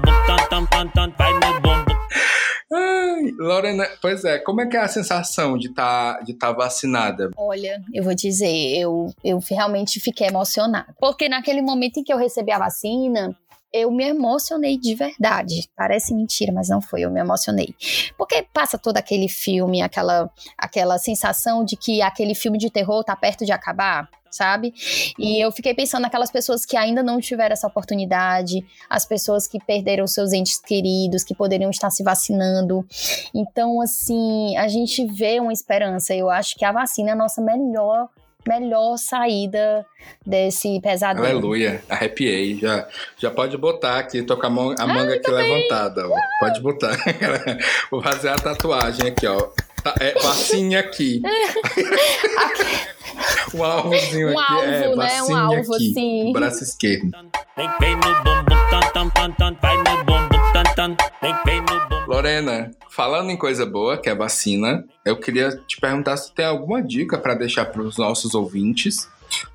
Lorena, 3.37 3.87
pois 4.01 4.23
é, 4.25 4.39
como 4.39 4.61
é 4.61 4.67
que 4.67 4.75
é 4.75 4.81
a 4.81 4.87
sensação 4.87 5.57
de 5.57 5.73
tá, 5.73 6.19
de 6.21 6.33
tá 6.33 6.51
vacinada? 6.51 7.31
Olha, 7.37 7.81
eu 7.93 8.03
vou 8.03 8.15
dizer, 8.15 8.77
eu, 8.77 9.13
eu 9.23 9.39
realmente 9.49 9.99
fiquei 9.99 10.27
emocionada. 10.27 10.95
Porque 10.99 11.29
naquele 11.29 11.61
momento 11.61 11.99
em 11.99 12.03
que 12.03 12.11
eu 12.11 12.17
recebi 12.17 12.51
a 12.51 12.59
vacina, 12.59 13.35
eu 13.71 13.91
me 13.91 14.05
emocionei 14.05 14.77
de 14.77 14.95
verdade. 14.95 15.69
Parece 15.75 16.13
mentira, 16.13 16.51
mas 16.51 16.69
não 16.69 16.81
foi. 16.81 17.01
Eu 17.01 17.11
me 17.11 17.19
emocionei. 17.19 17.75
Porque 18.17 18.45
passa 18.53 18.77
todo 18.77 18.97
aquele 18.97 19.27
filme, 19.27 19.81
aquela, 19.81 20.29
aquela 20.57 20.97
sensação 20.97 21.63
de 21.63 21.75
que 21.75 22.01
aquele 22.01 22.33
filme 22.33 22.57
de 22.57 22.69
terror 22.69 23.03
tá 23.03 23.15
perto 23.15 23.45
de 23.45 23.51
acabar 23.51 24.09
sabe? 24.37 24.73
E 25.17 25.43
eu 25.43 25.51
fiquei 25.51 25.73
pensando 25.73 26.03
naquelas 26.03 26.31
pessoas 26.31 26.65
que 26.65 26.77
ainda 26.77 27.03
não 27.03 27.19
tiveram 27.19 27.53
essa 27.53 27.67
oportunidade, 27.67 28.65
as 28.89 29.05
pessoas 29.05 29.47
que 29.47 29.59
perderam 29.59 30.07
seus 30.07 30.31
entes 30.31 30.59
queridos, 30.59 31.23
que 31.23 31.35
poderiam 31.35 31.69
estar 31.69 31.89
se 31.89 32.03
vacinando. 32.03 32.85
Então, 33.33 33.81
assim, 33.81 34.55
a 34.57 34.67
gente 34.67 35.05
vê 35.05 35.39
uma 35.39 35.53
esperança. 35.53 36.15
Eu 36.15 36.29
acho 36.29 36.55
que 36.55 36.63
a 36.63 36.71
vacina 36.71 37.09
é 37.09 37.13
a 37.13 37.15
nossa 37.15 37.41
melhor 37.41 38.09
melhor 38.47 38.97
saída 38.97 39.85
desse 40.25 40.79
pesadelo. 40.79 41.25
Aleluia, 41.25 41.83
arrepiei. 41.89 42.57
Já, 42.57 42.87
já 43.17 43.29
pode 43.29 43.57
botar 43.57 43.99
aqui, 43.99 44.23
tô 44.23 44.37
com 44.37 44.47
a, 44.47 44.49
mão, 44.49 44.75
a 44.79 44.87
manga 44.87 45.15
aqui 45.15 45.29
levantada. 45.29 46.07
Ó. 46.07 46.15
Pode 46.39 46.61
botar. 46.61 46.95
Vou 47.91 48.01
fazer 48.01 48.29
a 48.29 48.35
tatuagem 48.35 49.09
aqui, 49.09 49.27
ó. 49.27 49.49
Tá, 49.87 49.95
é, 50.01 50.13
vacina 50.21 50.79
aqui. 50.81 51.21
um 53.53 53.63
alvozinho 53.63 54.33
um 54.33 54.39
aqui. 54.39 54.53
Alvo, 54.53 54.65
é, 54.65 54.95
né? 54.97 55.23
Um 55.23 55.37
alvo, 55.37 55.75
aqui, 55.75 55.93
sim. 55.93 56.33
braço 56.33 56.63
esquerdo. 56.63 57.11
Lorena, 62.05 62.71
falando 62.89 63.29
em 63.29 63.37
coisa 63.37 63.65
boa, 63.65 63.97
que 63.97 64.09
é 64.09 64.15
vacina, 64.15 64.83
eu 65.05 65.17
queria 65.17 65.51
te 65.65 65.79
perguntar 65.79 66.17
se 66.17 66.33
tem 66.33 66.45
alguma 66.45 66.81
dica 66.81 67.17
para 67.17 67.33
deixar 67.33 67.65
para 67.65 67.81
os 67.81 67.97
nossos 67.97 68.35
ouvintes. 68.35 69.07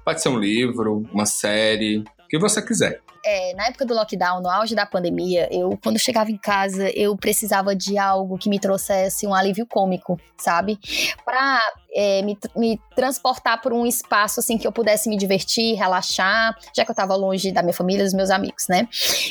Pode 0.03 0.23
ser 0.23 0.31
um 0.31 0.39
livro, 0.39 1.07
uma 1.13 1.27
série, 1.27 1.99
o 1.99 2.29
que 2.29 2.39
você 2.39 2.63
quiser. 2.63 3.03
É, 3.25 3.55
na 3.55 3.67
época 3.67 3.85
do 3.85 3.95
lockdown, 3.95 4.41
no 4.41 4.51
auge 4.51 4.75
da 4.75 4.85
pandemia, 4.85 5.49
eu, 5.51 5.79
quando 5.83 5.99
chegava 5.99 6.31
em 6.31 6.37
casa, 6.37 6.91
eu 6.91 7.17
precisava 7.17 7.75
de 7.75 7.97
algo 7.97 8.37
que 8.37 8.49
me 8.49 8.59
trouxesse 8.59 9.27
um 9.27 9.35
alívio 9.35 9.67
cômico, 9.67 10.19
sabe? 10.37 10.79
Pra 11.25 11.61
é, 11.95 12.23
me, 12.23 12.39
me, 12.57 12.81
transportar 12.97 13.61
por 13.61 13.73
um 13.73 13.87
espaço 13.87 14.41
assim 14.41 14.59
que 14.59 14.67
eu 14.67 14.73
pudesse 14.73 15.09
me 15.09 15.17
divertir, 15.17 15.77
relaxar, 15.77 16.57
já 16.75 16.85
que 16.85 16.91
eu 16.91 16.95
tava 16.95 17.15
longe 17.15 17.53
da 17.53 17.63
minha 17.63 17.75
família, 17.75 18.05
dos 18.05 18.15
meus 18.15 18.31
amigos, 18.31 18.67
né? 18.69 18.89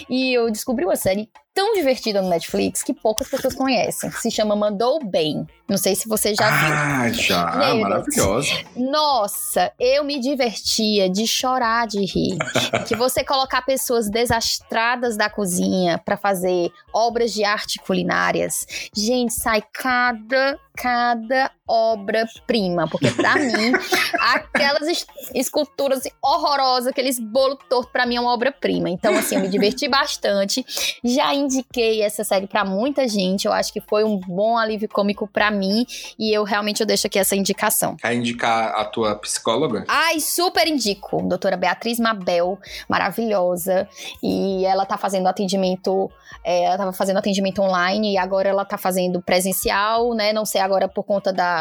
E 0.10 0.34
eu 0.34 0.50
descobri 0.50 0.86
uma 0.86 0.96
série 0.96 1.30
tão 1.54 1.74
divertida 1.74 2.22
no 2.22 2.30
Netflix 2.30 2.82
que 2.82 2.94
poucas 2.94 3.28
pessoas 3.28 3.54
conhecem. 3.54 4.10
Se 4.12 4.32
chama 4.32 4.56
Mandou 4.56 5.04
Bem. 5.04 5.46
Não 5.68 5.78
sei 5.78 5.96
se 5.96 6.08
você 6.08 6.34
já 6.36 6.50
viu. 6.50 6.74
Ah, 6.74 7.10
já, 7.12 7.56
Meu, 7.56 7.82
maravilhosa. 7.82 8.50
Nossa, 8.76 9.72
eu 9.80 10.04
me 10.04 10.20
divertia 10.20 11.10
de 11.10 11.26
chorar 11.26 11.88
de 11.88 12.00
rir. 12.06 12.38
que 12.88 12.96
você 12.96 13.24
colocar 13.24 13.62
pessoas 13.62 13.81
desastradas 14.10 15.18
da 15.18 15.30
cozinha 15.30 15.98
para 15.98 16.18
fazer 16.18 16.72
obras 16.94 17.32
de 17.34 17.44
arte 17.44 17.80
culinárias. 17.80 18.66
Gente, 18.94 19.34
sai 19.34 19.64
cada 19.74 20.60
cada 20.76 21.52
obra-prima, 21.72 22.86
porque 22.90 23.10
para 23.12 23.36
mim, 23.36 23.72
aquelas 24.20 25.06
esculturas 25.34 26.04
horrorosas, 26.22 26.88
aqueles 26.88 27.18
bolo 27.18 27.56
torto, 27.70 27.90
para 27.92 28.06
mim 28.06 28.18
é 28.18 28.22
uma 28.22 28.34
obra-prima. 28.34 28.90
Então, 28.90 29.16
assim, 29.16 29.36
eu 29.36 29.42
me 29.42 29.48
diverti 29.48 29.88
bastante. 29.88 30.66
Já 31.02 31.34
indiquei 31.34 32.02
essa 32.02 32.26
série 32.26 32.46
para 32.46 32.66
muita 32.66 33.08
gente, 33.08 33.46
eu 33.46 33.54
acho 33.54 33.72
que 33.72 33.80
foi 33.80 34.04
um 34.04 34.20
bom 34.20 34.58
alívio 34.58 34.90
cômico 34.90 35.28
para 35.28 35.50
mim, 35.50 35.86
e 36.20 36.36
eu 36.36 36.44
realmente 36.44 36.82
eu 36.82 36.86
deixo 36.86 37.08
aqui 37.08 37.18
essa 37.18 37.36
indicação. 37.36 37.96
Quer 37.96 38.14
indicar 38.16 38.76
a 38.76 38.84
tua 38.84 39.16
psicóloga? 39.16 39.86
Ai, 39.88 40.20
super 40.20 40.68
indico. 40.68 41.22
Doutora 41.22 41.56
Beatriz 41.56 42.00
Mabel, 42.00 42.60
maravilhosa, 42.90 43.88
e 44.22 44.66
ela 44.66 44.86
tá 44.86 44.98
fazendo 44.98 45.28
atendimento, 45.28 46.12
é, 46.44 46.66
ela 46.66 46.78
tava 46.78 46.94
fazendo 46.94 47.18
atendimento 47.18 47.62
online, 47.62 48.14
e 48.14 48.18
agora 48.18 48.50
ela 48.50 48.66
tá 48.66 48.78
fazendo 48.78 49.22
presencial, 49.22 50.14
né, 50.14 50.34
não 50.34 50.46
sei 50.46 50.60
agora 50.60 50.88
por 50.88 51.04
conta 51.04 51.32
da, 51.32 51.61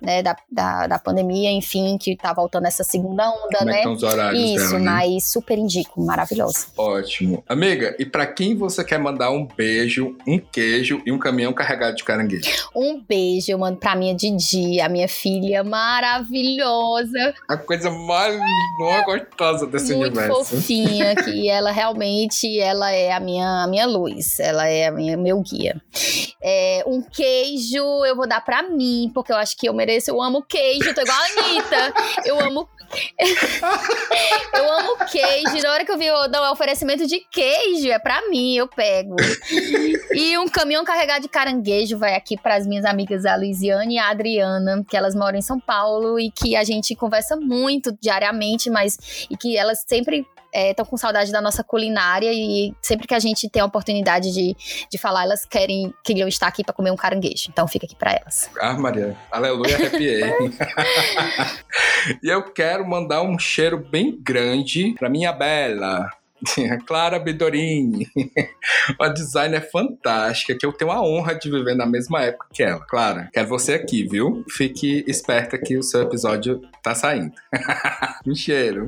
né, 0.00 0.22
da, 0.22 0.36
da, 0.50 0.86
da, 0.86 0.98
pandemia, 0.98 1.50
enfim, 1.50 1.96
que 1.98 2.16
tá 2.16 2.32
voltando 2.32 2.66
essa 2.66 2.84
segunda 2.84 3.28
onda, 3.28 3.58
Como 3.58 3.70
né? 3.70 3.82
É 3.82 3.88
os 3.88 4.02
horários 4.02 4.42
Isso, 4.42 4.68
dela, 4.72 4.78
né? 4.78 4.84
mas 4.84 5.30
super 5.30 5.58
indico, 5.58 6.00
maravilhoso. 6.02 6.66
Ótimo. 6.76 7.42
Amiga, 7.48 7.96
e 7.98 8.04
para 8.04 8.26
quem 8.26 8.56
você 8.56 8.84
quer 8.84 8.98
mandar 8.98 9.30
um 9.30 9.46
beijo, 9.46 10.16
um 10.26 10.38
queijo 10.38 11.00
e 11.06 11.12
um 11.12 11.18
caminhão 11.18 11.52
carregado 11.52 11.96
de 11.96 12.04
caranguejo? 12.04 12.70
Um 12.74 13.00
beijo, 13.00 13.50
eu 13.50 13.58
mando 13.58 13.78
pra 13.78 13.96
minha 13.96 14.14
Didi, 14.14 14.80
a 14.80 14.88
minha 14.88 15.08
filha 15.08 15.64
maravilhosa. 15.64 17.34
A 17.48 17.56
coisa 17.56 17.90
mais 17.90 18.40
gostosa 19.04 19.66
desse 19.66 19.94
Muito 19.94 20.18
universo. 20.18 20.32
Muito 20.32 20.46
fofinha, 20.46 21.14
que 21.24 21.48
ela 21.48 21.70
realmente, 21.70 22.58
ela 22.58 22.90
é 22.90 23.12
a 23.12 23.20
minha, 23.20 23.64
a 23.64 23.66
minha 23.66 23.86
luz, 23.86 24.38
ela 24.40 24.66
é 24.66 24.86
a 24.86 24.90
minha, 24.90 25.16
meu 25.16 25.40
guia. 25.40 25.80
É, 26.42 26.82
um 26.86 27.02
queijo 27.02 28.04
eu 28.04 28.16
vou 28.16 28.26
dar 28.26 28.44
pra 28.44 28.62
mim, 28.62 29.10
porque 29.14 29.29
eu 29.32 29.36
acho 29.36 29.56
que 29.56 29.68
eu 29.68 29.74
mereço. 29.74 30.10
Eu 30.10 30.22
amo 30.22 30.42
queijo, 30.42 30.94
tô 30.94 31.00
igual 31.00 31.18
a 31.18 31.42
Anitta. 31.42 31.94
Eu 32.24 32.40
amo. 32.40 32.68
eu 34.54 34.72
amo 34.72 34.96
queijo. 35.10 35.62
Na 35.62 35.72
hora 35.72 35.84
que 35.84 35.92
eu 35.92 35.98
vi 35.98 36.10
o 36.10 36.28
não, 36.28 36.52
oferecimento 36.52 37.06
de 37.06 37.20
queijo, 37.30 37.88
é 37.88 37.98
pra 37.98 38.28
mim, 38.28 38.56
eu 38.56 38.66
pego. 38.66 39.16
E 40.12 40.36
um 40.38 40.48
caminhão 40.48 40.84
carregado 40.84 41.22
de 41.22 41.28
caranguejo 41.28 41.98
vai 41.98 42.14
aqui 42.14 42.36
pras 42.36 42.66
minhas 42.66 42.84
amigas 42.84 43.24
a 43.24 43.36
Luiziane 43.36 43.94
e 43.94 43.98
a 43.98 44.08
Adriana, 44.10 44.84
que 44.88 44.96
elas 44.96 45.14
moram 45.14 45.38
em 45.38 45.42
São 45.42 45.60
Paulo 45.60 46.18
e 46.18 46.30
que 46.30 46.56
a 46.56 46.64
gente 46.64 46.94
conversa 46.94 47.36
muito 47.36 47.96
diariamente, 48.00 48.68
mas 48.68 49.26
e 49.30 49.36
que 49.36 49.56
elas 49.56 49.84
sempre 49.86 50.26
estão 50.52 50.84
é, 50.84 50.88
com 50.88 50.96
saudade 50.96 51.32
da 51.32 51.40
nossa 51.40 51.62
culinária 51.62 52.32
e 52.32 52.74
sempre 52.82 53.06
que 53.06 53.14
a 53.14 53.18
gente 53.18 53.48
tem 53.48 53.62
a 53.62 53.64
oportunidade 53.64 54.32
de, 54.32 54.56
de 54.90 54.98
falar, 54.98 55.24
elas 55.24 55.44
querem 55.44 55.92
queriam 56.04 56.28
estar 56.28 56.46
aqui 56.46 56.64
para 56.64 56.74
comer 56.74 56.90
um 56.90 56.96
caranguejo. 56.96 57.46
Então 57.48 57.66
fica 57.68 57.86
aqui 57.86 57.94
para 57.94 58.12
elas. 58.12 58.50
Ah, 58.60 58.74
Maria, 58.74 59.16
aleluia, 59.30 59.76
arrepiei. 59.76 60.22
e 62.22 62.28
eu 62.28 62.42
quero 62.52 62.88
mandar 62.88 63.22
um 63.22 63.38
cheiro 63.38 63.78
bem 63.78 64.18
grande 64.20 64.94
para 64.98 65.08
minha 65.08 65.32
bela, 65.32 66.10
Clara 66.86 67.18
Bidorini, 67.18 68.06
uma 68.98 69.08
designer 69.08 69.70
fantástica 69.70 70.56
que 70.56 70.66
eu 70.66 70.72
tenho 70.72 70.90
a 70.90 71.02
honra 71.02 71.34
de 71.34 71.50
viver 71.50 71.74
na 71.74 71.86
mesma 71.86 72.22
época 72.22 72.46
que 72.52 72.62
ela. 72.62 72.84
Clara, 72.86 73.28
quero 73.32 73.48
você 73.48 73.74
aqui, 73.74 74.06
viu? 74.06 74.44
Fique 74.50 75.04
esperta 75.06 75.58
que 75.58 75.76
o 75.76 75.82
seu 75.82 76.02
episódio 76.02 76.60
tá 76.82 76.94
saindo. 76.94 77.32
um 78.26 78.34
cheiro. 78.34 78.86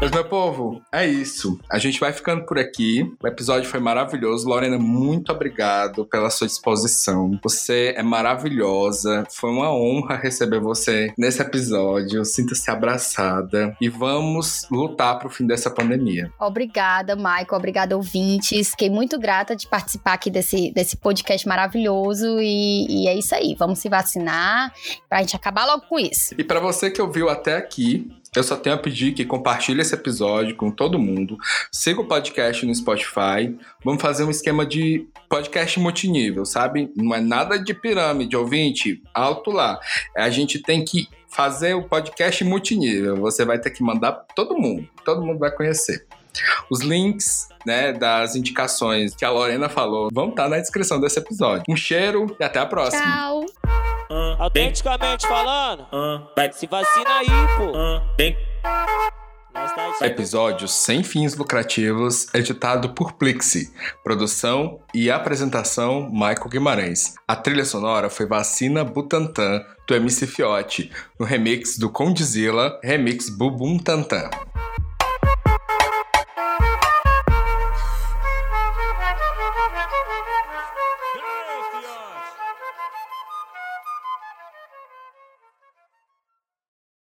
Mas, 0.00 0.10
meu 0.10 0.24
povo, 0.24 0.82
é 0.92 1.06
isso. 1.06 1.58
A 1.70 1.78
gente 1.78 1.98
vai 1.98 2.12
ficando 2.12 2.44
por 2.44 2.58
aqui. 2.58 3.10
O 3.22 3.26
episódio 3.26 3.68
foi 3.68 3.80
maravilhoso. 3.80 4.48
Lorena, 4.48 4.78
muito 4.78 5.32
obrigado 5.32 6.04
pela 6.04 6.30
sua 6.30 6.46
disposição. 6.46 7.38
Você 7.42 7.94
é 7.96 8.02
maravilhosa. 8.02 9.24
Foi 9.30 9.50
uma 9.50 9.72
honra 9.72 10.16
receber 10.16 10.60
você 10.60 11.12
nesse 11.16 11.40
episódio. 11.40 12.24
Sinta-se 12.24 12.70
abraçada. 12.70 13.76
E 13.80 13.88
vamos 13.88 14.66
lutar 14.70 15.18
pro 15.18 15.30
fim 15.30 15.46
dessa 15.46 15.70
pandemia. 15.70 16.03
Obrigada, 16.38 17.16
Michael. 17.16 17.46
Obrigada, 17.52 17.96
ouvintes. 17.96 18.70
Fiquei 18.70 18.90
muito 18.90 19.18
grata 19.18 19.56
de 19.56 19.66
participar 19.66 20.14
aqui 20.14 20.30
desse, 20.30 20.72
desse 20.72 20.96
podcast 20.96 21.46
maravilhoso. 21.46 22.40
E, 22.40 23.04
e 23.04 23.08
é 23.08 23.14
isso 23.14 23.34
aí. 23.34 23.54
Vamos 23.58 23.78
se 23.78 23.88
vacinar 23.88 24.72
pra 25.08 25.20
gente 25.20 25.36
acabar 25.36 25.64
logo 25.64 25.86
com 25.88 25.98
isso. 25.98 26.34
E 26.36 26.44
para 26.44 26.60
você 26.60 26.90
que 26.90 27.00
ouviu 27.00 27.28
até 27.28 27.56
aqui, 27.56 28.10
eu 28.34 28.42
só 28.42 28.56
tenho 28.56 28.74
a 28.74 28.78
pedir 28.78 29.12
que 29.12 29.24
compartilhe 29.24 29.80
esse 29.80 29.94
episódio 29.94 30.56
com 30.56 30.70
todo 30.70 30.98
mundo. 30.98 31.36
Siga 31.70 32.00
o 32.00 32.06
podcast 32.06 32.66
no 32.66 32.74
Spotify. 32.74 33.56
Vamos 33.84 34.02
fazer 34.02 34.24
um 34.24 34.30
esquema 34.30 34.66
de 34.66 35.06
podcast 35.28 35.78
multinível, 35.78 36.44
sabe? 36.44 36.90
Não 36.96 37.14
é 37.14 37.20
nada 37.20 37.56
de 37.56 37.72
pirâmide, 37.72 38.36
ouvinte. 38.36 39.00
Alto 39.14 39.50
lá. 39.50 39.78
A 40.16 40.30
gente 40.30 40.60
tem 40.60 40.84
que 40.84 41.08
fazer 41.34 41.74
o 41.74 41.82
podcast 41.82 42.44
multinível. 42.44 43.16
Você 43.16 43.44
vai 43.44 43.58
ter 43.58 43.70
que 43.70 43.82
mandar 43.82 44.12
pra 44.12 44.24
todo 44.34 44.56
mundo. 44.56 44.88
Todo 45.04 45.20
mundo 45.20 45.38
vai 45.38 45.50
conhecer. 45.50 46.06
Os 46.70 46.80
links 46.80 47.48
né, 47.64 47.92
das 47.92 48.34
indicações 48.34 49.14
que 49.14 49.24
a 49.24 49.30
Lorena 49.30 49.68
falou 49.68 50.08
vão 50.12 50.30
estar 50.30 50.48
na 50.48 50.58
descrição 50.58 51.00
desse 51.00 51.18
episódio. 51.18 51.64
Um 51.68 51.76
cheiro 51.76 52.36
e 52.38 52.44
até 52.44 52.58
a 52.58 52.66
próxima. 52.66 53.02
Tchau. 53.02 53.44
Uh, 54.10 54.42
Autenticamente 54.42 55.26
falando, 55.26 55.82
uh, 55.82 56.28
vai 56.36 56.52
se 56.52 56.66
vacina 56.66 57.18
aí, 57.18 57.26
pô. 57.56 57.70
Uh, 57.70 59.13
bem. 59.54 60.08
Episódios 60.08 60.72
sem 60.72 61.02
fins 61.02 61.36
lucrativos, 61.36 62.26
editado 62.34 62.90
por 62.90 63.12
Plixi. 63.12 63.72
Produção 64.02 64.80
e 64.92 65.10
apresentação 65.10 66.10
Michael 66.10 66.48
Guimarães. 66.48 67.14
A 67.26 67.36
trilha 67.36 67.64
sonora 67.64 68.10
foi 68.10 68.26
Vacina 68.26 68.84
Butantan, 68.84 69.64
do 69.86 69.94
MC 69.94 70.26
Fiote, 70.26 70.90
no 71.18 71.26
remix 71.26 71.78
do 71.78 71.90
Condzilla, 71.90 72.78
remix 72.82 73.28
Bubum 73.28 73.78
Tantan. 73.78 74.30